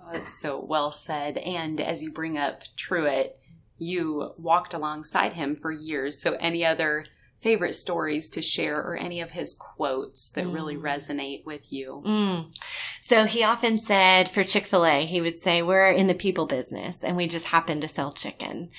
Oh, 0.00 0.16
it's 0.16 0.40
so 0.40 0.64
well 0.64 0.92
said. 0.92 1.36
And 1.38 1.80
as 1.80 2.02
you 2.02 2.12
bring 2.12 2.38
up 2.38 2.62
Truett, 2.76 3.38
you 3.80 4.34
walked 4.38 4.74
alongside 4.74 5.32
him 5.32 5.56
for 5.56 5.72
years. 5.72 6.20
So, 6.20 6.34
any 6.34 6.64
other 6.64 7.04
favorite 7.40 7.74
stories 7.74 8.28
to 8.28 8.42
share 8.42 8.78
or 8.78 8.96
any 8.96 9.20
of 9.20 9.30
his 9.30 9.54
quotes 9.54 10.28
that 10.30 10.44
mm. 10.44 10.54
really 10.54 10.76
resonate 10.76 11.44
with 11.46 11.72
you? 11.72 12.02
Mm. 12.06 12.54
So, 13.00 13.24
he 13.24 13.42
often 13.42 13.78
said 13.78 14.28
for 14.28 14.44
Chick 14.44 14.66
fil 14.66 14.84
A, 14.84 15.06
he 15.06 15.20
would 15.20 15.38
say, 15.38 15.62
We're 15.62 15.90
in 15.90 16.06
the 16.06 16.14
people 16.14 16.46
business 16.46 17.02
and 17.02 17.16
we 17.16 17.26
just 17.26 17.46
happen 17.46 17.80
to 17.80 17.88
sell 17.88 18.12
chicken. 18.12 18.70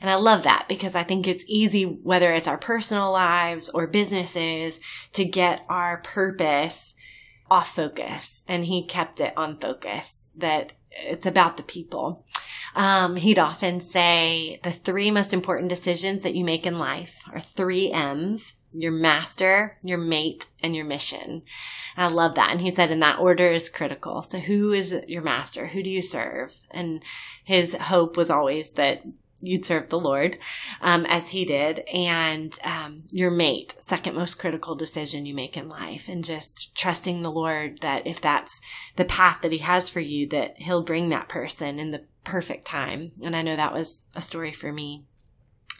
And 0.00 0.08
I 0.08 0.14
love 0.14 0.44
that 0.44 0.66
because 0.68 0.94
I 0.94 1.02
think 1.02 1.26
it's 1.26 1.44
easy, 1.46 1.84
whether 1.84 2.32
it's 2.32 2.48
our 2.48 2.58
personal 2.58 3.12
lives 3.12 3.68
or 3.68 3.86
businesses, 3.86 4.78
to 5.12 5.24
get 5.24 5.64
our 5.68 5.98
purpose 5.98 6.94
off 7.50 7.74
focus. 7.74 8.42
And 8.48 8.64
he 8.64 8.86
kept 8.86 9.20
it 9.20 9.34
on 9.36 9.58
focus 9.58 10.28
that 10.36 10.72
it's 10.90 11.26
about 11.26 11.56
the 11.56 11.62
people. 11.62 12.24
Um, 12.74 13.16
he'd 13.16 13.38
often 13.38 13.80
say 13.80 14.60
the 14.62 14.70
three 14.70 15.10
most 15.10 15.32
important 15.32 15.68
decisions 15.68 16.22
that 16.22 16.34
you 16.34 16.44
make 16.44 16.66
in 16.66 16.78
life 16.78 17.22
are 17.32 17.40
three 17.40 17.90
M's 17.90 18.56
your 18.72 18.92
master, 18.92 19.76
your 19.82 19.98
mate, 19.98 20.46
and 20.62 20.76
your 20.76 20.84
mission. 20.84 21.42
And 21.96 22.04
I 22.04 22.06
love 22.06 22.36
that. 22.36 22.50
And 22.50 22.60
he 22.60 22.70
said, 22.70 22.90
in 22.90 23.00
that 23.00 23.18
order 23.18 23.50
is 23.50 23.68
critical. 23.68 24.22
So, 24.22 24.38
who 24.38 24.72
is 24.72 24.94
your 25.08 25.22
master? 25.22 25.66
Who 25.66 25.82
do 25.82 25.90
you 25.90 26.02
serve? 26.02 26.54
And 26.70 27.02
his 27.44 27.74
hope 27.74 28.16
was 28.16 28.30
always 28.30 28.70
that 28.72 29.02
you'd 29.40 29.64
serve 29.64 29.88
the 29.88 29.98
Lord 29.98 30.36
um, 30.80 31.06
as 31.06 31.28
He 31.28 31.44
did, 31.44 31.80
and 31.92 32.56
um, 32.64 33.04
your 33.10 33.30
mate, 33.30 33.72
second 33.78 34.14
most 34.14 34.36
critical 34.36 34.74
decision 34.74 35.26
you 35.26 35.34
make 35.34 35.56
in 35.56 35.68
life, 35.68 36.08
and 36.08 36.24
just 36.24 36.74
trusting 36.74 37.22
the 37.22 37.30
Lord 37.30 37.80
that 37.80 38.06
if 38.06 38.20
that's 38.20 38.60
the 38.96 39.04
path 39.04 39.40
that 39.42 39.52
He 39.52 39.58
has 39.58 39.88
for 39.88 40.00
you, 40.00 40.26
that 40.28 40.58
He'll 40.58 40.82
bring 40.82 41.08
that 41.08 41.28
person 41.28 41.78
in 41.78 41.90
the 41.90 42.04
perfect 42.24 42.66
time. 42.66 43.12
And 43.22 43.34
I 43.34 43.42
know 43.42 43.56
that 43.56 43.74
was 43.74 44.02
a 44.14 44.22
story 44.22 44.52
for 44.52 44.72
me. 44.72 45.04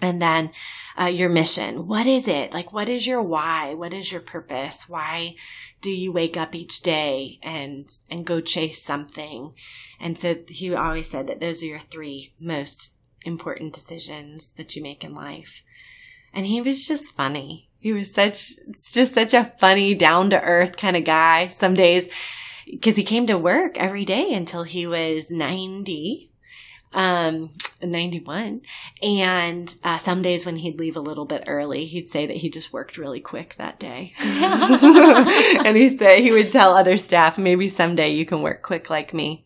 And 0.03 0.21
then 0.21 0.53
uh, 0.99 1.07
your 1.07 1.29
mission. 1.29 1.87
What 1.87 2.07
is 2.07 2.27
it? 2.27 2.55
Like, 2.55 2.73
what 2.73 2.89
is 2.89 3.07
your 3.07 3.23
why? 3.23 3.75
What 3.75 3.93
is 3.93 4.11
your 4.11 4.21
purpose? 4.21 4.89
Why 4.89 5.37
do 5.83 5.91
you 5.91 6.13
wake 6.13 6.37
up 6.37 6.55
each 6.55 6.81
day 6.81 7.39
and 7.43 7.89
and 8.09 8.25
go 8.25 8.41
chase 8.41 8.83
something? 8.83 9.53
And 9.99 10.17
so 10.19 10.37
he 10.49 10.75
always 10.75 11.11
said 11.11 11.27
that 11.27 11.41
those 11.41 11.63
are 11.63 11.67
your 11.67 11.79
three 11.79 12.33
most 12.41 12.97
important 13.25 13.73
decisions 13.73 14.53
that 14.53 14.75
you 14.75 14.83
make 14.83 15.05
in 15.05 15.15
life. 15.15 15.63
And 16.33 16.47
he 16.47 16.61
was 16.61 16.87
just 16.87 17.13
funny. 17.13 17.69
He 17.79 17.93
was 17.93 18.13
such, 18.13 18.53
just 18.93 19.15
such 19.15 19.35
a 19.35 19.53
funny, 19.59 19.95
down 19.95 20.31
to 20.31 20.41
earth 20.41 20.77
kind 20.77 20.97
of 20.97 21.05
guy. 21.05 21.49
Some 21.49 21.75
days, 21.75 22.09
because 22.67 22.97
he 22.97 23.03
came 23.03 23.27
to 23.27 23.39
work 23.39 23.79
every 23.79 24.05
day 24.05 24.33
until 24.33 24.63
he 24.63 24.87
was 24.87 25.31
90, 25.31 26.31
um, 26.93 27.53
91. 27.83 28.61
And 29.03 29.75
uh, 29.83 29.99
some 29.99 30.23
days 30.23 30.45
when 30.45 30.57
he'd 30.57 30.79
leave 30.79 30.97
a 30.97 31.01
little 31.01 31.25
bit 31.25 31.45
early, 31.47 31.87
he'd 31.87 32.09
say 32.09 32.27
that 32.27 32.37
he 32.37 32.51
just 32.51 32.73
worked 32.73 32.99
really 32.99 33.21
quick 33.21 33.55
that 33.57 33.81
day. 33.81 34.13
and 34.21 35.77
he 35.77 35.97
said 35.97 36.21
he 36.21 36.33
would 36.33 36.53
tell 36.53 36.77
other 36.77 36.97
staff, 36.97 37.39
maybe 37.39 37.69
someday 37.69 38.11
you 38.11 38.27
can 38.27 38.43
work 38.43 38.63
quick 38.63 38.91
like 38.91 39.15
me. 39.15 39.45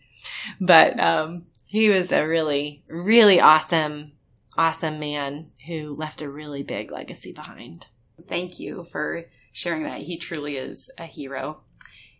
But 0.60 0.98
um, 0.98 1.46
he 1.74 1.90
was 1.90 2.12
a 2.12 2.24
really, 2.24 2.84
really 2.86 3.40
awesome, 3.40 4.12
awesome 4.56 5.00
man 5.00 5.50
who 5.66 5.96
left 5.96 6.22
a 6.22 6.30
really 6.30 6.62
big 6.62 6.92
legacy 6.92 7.32
behind. 7.32 7.88
Thank 8.28 8.60
you 8.60 8.86
for 8.92 9.24
sharing 9.50 9.82
that. 9.82 10.02
He 10.02 10.16
truly 10.16 10.56
is 10.56 10.88
a 10.96 11.06
hero. 11.06 11.62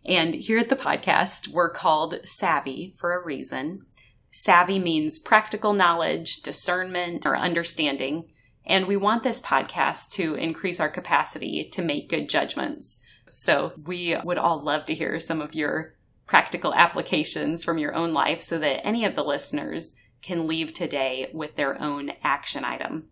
And 0.05 0.35
here 0.35 0.57
at 0.57 0.67
the 0.67 0.75
podcast, 0.75 1.47
we're 1.47 1.69
called 1.69 2.19
Savvy 2.25 2.95
for 2.97 3.13
a 3.13 3.23
reason. 3.23 3.85
Savvy 4.29 4.77
means 4.77 5.19
practical 5.19 5.71
knowledge, 5.71 6.41
discernment, 6.41 7.25
or 7.25 7.37
understanding. 7.37 8.25
And 8.65 8.87
we 8.87 8.97
want 8.97 9.23
this 9.23 9.41
podcast 9.41 10.09
to 10.15 10.35
increase 10.35 10.81
our 10.81 10.89
capacity 10.89 11.69
to 11.71 11.81
make 11.81 12.09
good 12.09 12.27
judgments. 12.27 12.97
So 13.29 13.71
we 13.85 14.17
would 14.21 14.37
all 14.37 14.59
love 14.59 14.83
to 14.87 14.93
hear 14.93 15.17
some 15.21 15.39
of 15.39 15.55
your 15.55 15.94
practical 16.27 16.73
applications 16.73 17.63
from 17.63 17.77
your 17.77 17.93
own 17.93 18.13
life 18.13 18.41
so 18.41 18.57
that 18.59 18.85
any 18.85 19.05
of 19.05 19.15
the 19.15 19.23
listeners 19.23 19.93
can 20.21 20.47
leave 20.47 20.73
today 20.73 21.29
with 21.33 21.55
their 21.55 21.79
own 21.81 22.11
action 22.23 22.65
item. 22.65 23.07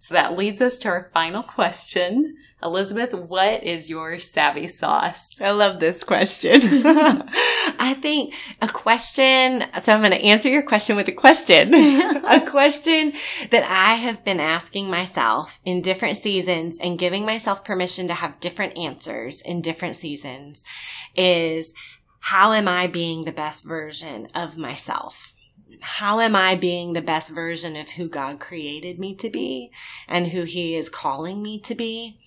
So 0.00 0.14
that 0.14 0.38
leads 0.38 0.60
us 0.60 0.78
to 0.78 0.88
our 0.88 1.10
final 1.12 1.42
question. 1.42 2.36
Elizabeth, 2.62 3.12
what 3.12 3.64
is 3.64 3.90
your 3.90 4.20
savvy 4.20 4.68
sauce? 4.68 5.40
I 5.40 5.50
love 5.50 5.80
this 5.80 6.04
question. 6.04 6.60
I 7.80 7.96
think 8.00 8.34
a 8.62 8.68
question, 8.68 9.64
so 9.80 9.92
I'm 9.92 10.00
going 10.00 10.12
to 10.12 10.22
answer 10.22 10.48
your 10.48 10.62
question 10.62 10.94
with 10.94 11.08
a 11.08 11.12
question. 11.12 11.74
a 11.74 12.46
question 12.48 13.12
that 13.50 13.64
I 13.64 13.94
have 13.94 14.24
been 14.24 14.38
asking 14.38 14.88
myself 14.88 15.58
in 15.64 15.82
different 15.82 16.16
seasons 16.16 16.78
and 16.80 16.98
giving 16.98 17.24
myself 17.24 17.64
permission 17.64 18.06
to 18.06 18.14
have 18.14 18.38
different 18.38 18.78
answers 18.78 19.40
in 19.40 19.62
different 19.62 19.96
seasons 19.96 20.62
is 21.16 21.74
how 22.20 22.52
am 22.52 22.68
I 22.68 22.86
being 22.86 23.24
the 23.24 23.32
best 23.32 23.66
version 23.66 24.28
of 24.34 24.56
myself? 24.56 25.34
How 25.80 26.20
am 26.20 26.34
I 26.34 26.56
being 26.56 26.92
the 26.92 27.02
best 27.02 27.32
version 27.32 27.76
of 27.76 27.90
who 27.90 28.08
God 28.08 28.40
created 28.40 28.98
me 28.98 29.14
to 29.16 29.30
be 29.30 29.70
and 30.08 30.28
who 30.28 30.42
He 30.42 30.76
is 30.76 30.88
calling 30.88 31.42
me 31.42 31.60
to 31.60 31.74
be? 31.74 32.18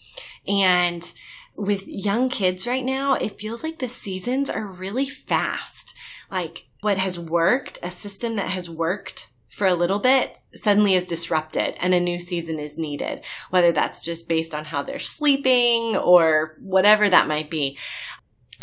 And 0.47 1.11
with 1.55 1.87
young 1.87 2.29
kids 2.29 2.65
right 2.65 2.83
now, 2.83 3.15
it 3.15 3.39
feels 3.39 3.63
like 3.63 3.79
the 3.79 3.89
seasons 3.89 4.49
are 4.49 4.65
really 4.65 5.05
fast. 5.05 5.93
Like 6.29 6.65
what 6.81 6.97
has 6.97 7.19
worked, 7.19 7.79
a 7.83 7.91
system 7.91 8.37
that 8.37 8.49
has 8.49 8.69
worked 8.69 9.31
for 9.49 9.67
a 9.67 9.75
little 9.75 9.99
bit 9.99 10.37
suddenly 10.55 10.95
is 10.95 11.03
disrupted 11.03 11.75
and 11.79 11.93
a 11.93 11.99
new 11.99 12.19
season 12.21 12.57
is 12.57 12.77
needed, 12.77 13.23
whether 13.49 13.71
that's 13.71 14.01
just 14.01 14.29
based 14.29 14.55
on 14.55 14.63
how 14.63 14.81
they're 14.81 14.97
sleeping 14.97 15.97
or 15.97 16.55
whatever 16.61 17.09
that 17.09 17.27
might 17.27 17.49
be. 17.49 17.77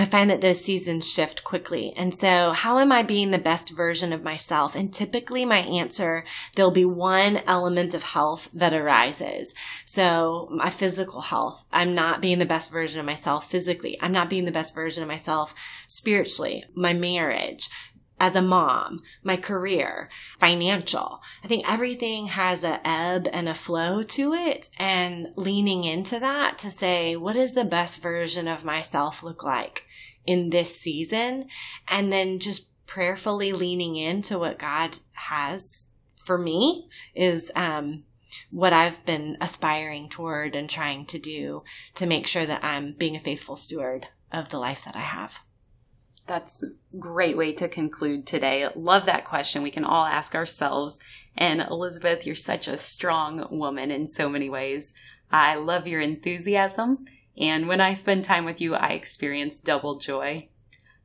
I 0.01 0.05
find 0.05 0.30
that 0.30 0.40
those 0.40 0.64
seasons 0.64 1.11
shift 1.11 1.42
quickly. 1.42 1.92
And 1.96 2.14
so 2.14 2.53
how 2.53 2.78
am 2.78 2.92
I 2.92 3.03
being 3.03 3.32
the 3.32 3.38
best 3.38 3.70
version 3.70 4.12
of 4.12 4.22
myself? 4.22 4.76
And 4.76 4.94
typically 4.94 5.44
my 5.44 5.59
answer, 5.59 6.24
there'll 6.55 6.70
be 6.70 6.84
one 6.84 7.38
element 7.49 7.94
of 7.94 8.05
health 8.05 8.49
that 8.55 8.72
arises. 8.72 9.55
So 9.84 10.49
my 10.53 10.70
physical 10.70 11.20
health, 11.20 11.64
I'm 11.72 11.96
not 11.96 12.20
being 12.20 12.38
the 12.38 12.46
best 12.46 12.70
version 12.70 13.01
of 13.01 13.07
myself 13.07 13.51
physically. 13.51 13.99
I'm 14.01 14.12
not 14.12 14.30
being 14.30 14.44
the 14.44 14.53
best 14.53 14.72
version 14.72 15.03
of 15.03 15.09
myself 15.09 15.53
spiritually. 15.88 16.64
My 16.76 16.92
marriage, 16.92 17.68
as 18.20 18.36
a 18.36 18.42
mom, 18.42 19.03
my 19.22 19.36
career, 19.36 20.09
financial. 20.38 21.20
I 21.44 21.49
think 21.49 21.70
everything 21.70 22.26
has 22.28 22.64
a 22.64 22.80
ebb 22.86 23.28
and 23.32 23.49
a 23.49 23.55
flow 23.55 24.03
to 24.03 24.32
it 24.32 24.70
and 24.78 25.28
leaning 25.36 25.84
into 25.84 26.18
that 26.18 26.59
to 26.59 26.70
say, 26.70 27.16
what 27.16 27.34
does 27.34 27.55
the 27.55 27.64
best 27.64 28.03
version 28.03 28.49
of 28.49 28.64
myself 28.64 29.22
look 29.22 29.42
like 29.42 29.84
in 30.28 30.50
this 30.50 30.78
season? 30.78 31.48
And 31.88 32.12
then 32.12 32.38
just 32.38 32.70
prayerfully 32.86 33.52
leaning 33.52 33.96
into 33.96 34.38
what 34.38 34.58
God 34.58 34.98
has 35.12 35.88
for 36.24 36.36
me 36.36 36.88
is, 37.14 37.50
um, 37.56 38.04
what 38.50 38.74
I've 38.74 39.04
been 39.06 39.38
aspiring 39.40 40.10
toward 40.10 40.54
and 40.54 40.68
trying 40.68 41.06
to 41.06 41.18
do 41.18 41.62
to 41.94 42.06
make 42.06 42.26
sure 42.26 42.44
that 42.44 42.62
I'm 42.62 42.92
being 42.92 43.16
a 43.16 43.20
faithful 43.20 43.56
steward 43.56 44.08
of 44.30 44.50
the 44.50 44.58
life 44.58 44.84
that 44.84 44.94
I 44.94 45.00
have. 45.00 45.40
That's 46.26 46.62
a 46.62 46.98
great 46.98 47.38
way 47.38 47.54
to 47.54 47.68
conclude 47.68 48.26
today. 48.26 48.68
Love 48.76 49.06
that 49.06 49.24
question. 49.24 49.62
We 49.62 49.70
can 49.70 49.84
all 49.84 50.04
ask 50.04 50.34
ourselves. 50.34 50.98
And 51.38 51.62
Elizabeth, 51.62 52.26
you're 52.26 52.36
such 52.36 52.68
a 52.68 52.76
strong 52.76 53.48
woman 53.50 53.90
in 53.90 54.06
so 54.06 54.28
many 54.28 54.50
ways. 54.50 54.92
I 55.30 55.54
love 55.54 55.86
your 55.86 56.02
enthusiasm. 56.02 57.06
And 57.41 57.68
when 57.68 57.80
I 57.80 57.95
spend 57.95 58.24
time 58.24 58.45
with 58.45 58.61
you, 58.61 58.74
I 58.74 58.89
experience 58.89 59.59
double 59.59 59.99
joy. 59.99 60.49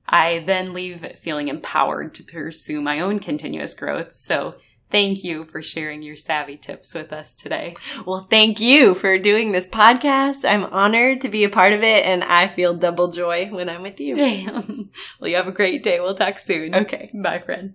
I 0.07 0.39
then 0.39 0.73
leave 0.73 1.05
feeling 1.17 1.47
empowered 1.47 2.13
to 2.15 2.23
pursue 2.23 2.81
my 2.81 2.99
own 2.99 3.19
continuous 3.19 3.73
growth. 3.73 4.13
So 4.13 4.55
Thank 4.93 5.23
you 5.23 5.45
for 5.45 5.63
sharing 5.63 6.03
your 6.03 6.15
savvy 6.15 6.55
tips 6.55 6.93
with 6.93 7.11
us 7.11 7.33
today. 7.33 7.73
Well, 8.05 8.27
thank 8.29 8.61
you 8.61 8.93
for 8.93 9.17
doing 9.17 9.51
this 9.51 9.65
podcast. 9.65 10.47
I'm 10.47 10.65
honored 10.65 11.21
to 11.21 11.29
be 11.29 11.43
a 11.43 11.49
part 11.49 11.73
of 11.73 11.81
it, 11.81 12.05
and 12.05 12.23
I 12.23 12.47
feel 12.47 12.75
double 12.75 13.07
joy 13.07 13.47
when 13.47 13.69
I'm 13.69 13.81
with 13.81 13.99
you. 13.99 14.15
well, 15.19 15.31
you 15.31 15.35
have 15.35 15.47
a 15.47 15.51
great 15.51 15.81
day. 15.81 15.99
We'll 15.99 16.13
talk 16.13 16.37
soon. 16.37 16.75
Okay. 16.75 17.09
Bye, 17.11 17.39
friend. 17.39 17.73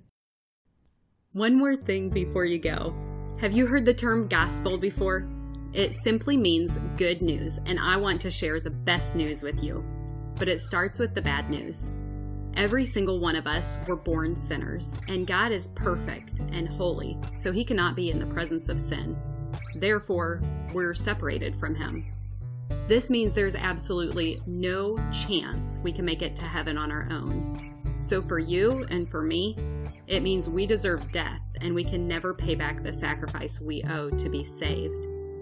One 1.32 1.58
more 1.58 1.74
thing 1.74 2.10
before 2.10 2.44
you 2.44 2.60
go. 2.60 2.94
Have 3.40 3.56
you 3.56 3.66
heard 3.66 3.84
the 3.84 3.94
term 3.94 4.28
gospel 4.28 4.78
before? 4.78 5.28
It 5.72 5.94
simply 5.94 6.36
means 6.36 6.78
good 6.96 7.20
news, 7.20 7.58
and 7.66 7.78
I 7.78 7.96
want 7.96 8.20
to 8.22 8.30
share 8.30 8.58
the 8.58 8.70
best 8.70 9.14
news 9.14 9.42
with 9.42 9.62
you. 9.62 9.84
But 10.36 10.48
it 10.48 10.60
starts 10.60 10.98
with 10.98 11.14
the 11.14 11.22
bad 11.22 11.50
news. 11.50 11.92
Every 12.56 12.84
single 12.84 13.20
one 13.20 13.36
of 13.36 13.46
us 13.46 13.78
were 13.86 13.96
born 13.96 14.34
sinners, 14.34 14.94
and 15.08 15.26
God 15.26 15.52
is 15.52 15.68
perfect 15.68 16.40
and 16.40 16.68
holy, 16.68 17.18
so 17.34 17.52
he 17.52 17.64
cannot 17.64 17.96
be 17.96 18.10
in 18.10 18.18
the 18.18 18.26
presence 18.26 18.68
of 18.68 18.80
sin. 18.80 19.16
Therefore, 19.74 20.40
we're 20.72 20.94
separated 20.94 21.58
from 21.58 21.74
him. 21.74 22.06
This 22.88 23.10
means 23.10 23.32
there's 23.32 23.54
absolutely 23.54 24.40
no 24.46 24.96
chance 25.12 25.78
we 25.82 25.92
can 25.92 26.04
make 26.04 26.22
it 26.22 26.34
to 26.36 26.46
heaven 26.46 26.78
on 26.78 26.90
our 26.90 27.06
own. 27.10 27.74
So, 28.00 28.22
for 28.22 28.38
you 28.38 28.86
and 28.90 29.08
for 29.08 29.22
me, 29.22 29.56
it 30.06 30.22
means 30.22 30.48
we 30.48 30.66
deserve 30.66 31.12
death 31.12 31.40
and 31.60 31.74
we 31.74 31.84
can 31.84 32.08
never 32.08 32.32
pay 32.32 32.54
back 32.54 32.82
the 32.82 32.92
sacrifice 32.92 33.60
we 33.60 33.82
owe 33.84 34.10
to 34.10 34.28
be 34.28 34.42
saved. 34.44 35.07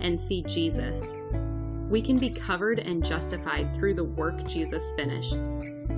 and 0.00 0.18
see 0.18 0.42
Jesus 0.42 1.20
we 1.90 2.00
can 2.00 2.16
be 2.16 2.30
covered 2.30 2.78
and 2.78 3.04
justified 3.04 3.74
through 3.74 3.94
the 3.94 4.04
work 4.04 4.46
Jesus 4.46 4.92
finished, 4.94 5.40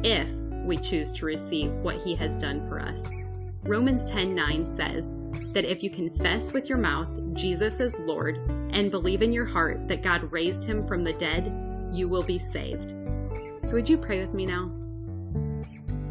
if 0.02 0.26
we 0.64 0.78
choose 0.78 1.12
to 1.12 1.26
receive 1.26 1.70
what 1.74 2.02
he 2.02 2.14
has 2.14 2.36
done 2.36 2.66
for 2.66 2.80
us. 2.80 3.12
Romans 3.64 4.02
10:9 4.10 4.66
says, 4.66 5.12
that 5.52 5.66
if 5.66 5.82
you 5.82 5.90
confess 5.90 6.52
with 6.52 6.68
your 6.68 6.78
mouth 6.78 7.08
Jesus 7.34 7.78
is 7.78 7.98
Lord 8.00 8.38
and 8.70 8.90
believe 8.90 9.20
in 9.20 9.34
your 9.34 9.44
heart 9.44 9.86
that 9.86 10.02
God 10.02 10.32
raised 10.32 10.64
him 10.64 10.86
from 10.86 11.04
the 11.04 11.12
dead, 11.12 11.52
you 11.92 12.08
will 12.08 12.22
be 12.22 12.38
saved. 12.38 12.94
So, 13.62 13.74
would 13.74 13.88
you 13.88 13.98
pray 13.98 14.20
with 14.20 14.32
me 14.32 14.46
now? 14.46 14.70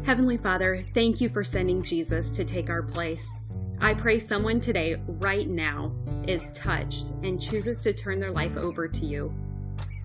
Heavenly 0.04 0.36
Father, 0.36 0.84
thank 0.94 1.20
you 1.20 1.28
for 1.28 1.42
sending 1.42 1.82
Jesus 1.82 2.30
to 2.30 2.44
take 2.44 2.70
our 2.70 2.82
place. 2.82 3.28
I 3.80 3.94
pray 3.94 4.20
someone 4.20 4.60
today, 4.60 4.94
right 5.06 5.48
now, 5.48 5.92
is 6.28 6.50
touched 6.54 7.10
and 7.22 7.40
chooses 7.40 7.80
to 7.80 7.92
turn 7.92 8.20
their 8.20 8.30
life 8.30 8.56
over 8.56 8.88
to 8.88 9.06
you. 9.06 9.34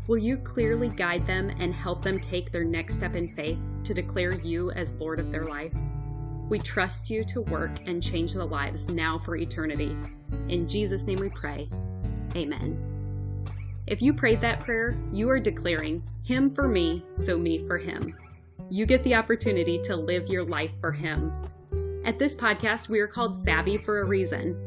Will 0.07 0.17
you 0.17 0.37
clearly 0.37 0.87
guide 0.87 1.27
them 1.27 1.49
and 1.59 1.73
help 1.73 2.01
them 2.01 2.19
take 2.19 2.51
their 2.51 2.63
next 2.63 2.95
step 2.95 3.15
in 3.15 3.33
faith 3.35 3.59
to 3.83 3.93
declare 3.93 4.35
you 4.35 4.71
as 4.71 4.93
Lord 4.93 5.19
of 5.19 5.31
their 5.31 5.45
life? 5.45 5.73
We 6.49 6.59
trust 6.59 7.09
you 7.09 7.25
to 7.25 7.41
work 7.41 7.71
and 7.85 8.01
change 8.01 8.33
the 8.33 8.45
lives 8.45 8.87
now 8.87 9.17
for 9.17 9.35
eternity. 9.35 9.97
In 10.47 10.67
Jesus' 10.67 11.03
name 11.03 11.19
we 11.19 11.29
pray. 11.29 11.69
Amen. 12.35 13.45
If 13.85 14.01
you 14.01 14.13
prayed 14.13 14.41
that 14.41 14.61
prayer, 14.61 14.97
you 15.11 15.29
are 15.29 15.39
declaring, 15.39 16.03
Him 16.23 16.53
for 16.53 16.67
me, 16.67 17.03
so 17.15 17.37
me 17.37 17.65
for 17.67 17.77
Him. 17.77 18.15
You 18.69 18.85
get 18.85 19.03
the 19.03 19.15
opportunity 19.15 19.79
to 19.83 19.95
live 19.95 20.27
your 20.27 20.43
life 20.43 20.71
for 20.79 20.91
Him. 20.91 21.33
At 22.05 22.19
this 22.19 22.35
podcast, 22.35 22.87
we 22.87 22.99
are 22.99 23.07
called 23.07 23.35
Savvy 23.35 23.77
for 23.77 24.01
a 24.01 24.05
reason. 24.05 24.66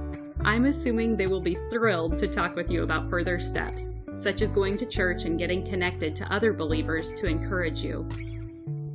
I'm 0.43 0.65
assuming 0.65 1.15
they 1.15 1.27
will 1.27 1.41
be 1.41 1.57
thrilled 1.69 2.17
to 2.17 2.27
talk 2.27 2.55
with 2.55 2.71
you 2.71 2.81
about 2.81 3.11
further 3.11 3.39
steps, 3.39 3.93
such 4.15 4.41
as 4.41 4.51
going 4.51 4.75
to 4.77 4.87
church 4.87 5.25
and 5.25 5.37
getting 5.37 5.63
connected 5.63 6.15
to 6.15 6.33
other 6.33 6.51
believers 6.51 7.13
to 7.15 7.27
encourage 7.27 7.83
you. 7.83 8.09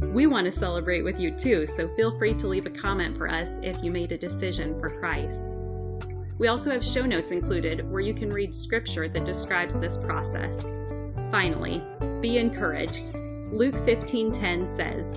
We 0.00 0.26
want 0.26 0.46
to 0.46 0.50
celebrate 0.50 1.02
with 1.02 1.20
you 1.20 1.30
too, 1.30 1.64
so 1.64 1.88
feel 1.94 2.18
free 2.18 2.34
to 2.34 2.48
leave 2.48 2.66
a 2.66 2.70
comment 2.70 3.16
for 3.16 3.30
us 3.30 3.60
if 3.62 3.80
you 3.80 3.92
made 3.92 4.10
a 4.10 4.18
decision 4.18 4.78
for 4.80 4.90
Christ. 4.90 5.64
We 6.38 6.48
also 6.48 6.72
have 6.72 6.84
show 6.84 7.06
notes 7.06 7.30
included 7.30 7.88
where 7.90 8.00
you 8.00 8.12
can 8.12 8.30
read 8.30 8.52
scripture 8.52 9.08
that 9.08 9.24
describes 9.24 9.78
this 9.78 9.96
process. 9.96 10.62
Finally, 11.30 11.80
be 12.20 12.38
encouraged. 12.38 13.14
Luke 13.52 13.76
15:10 13.86 14.66
says, 14.66 15.16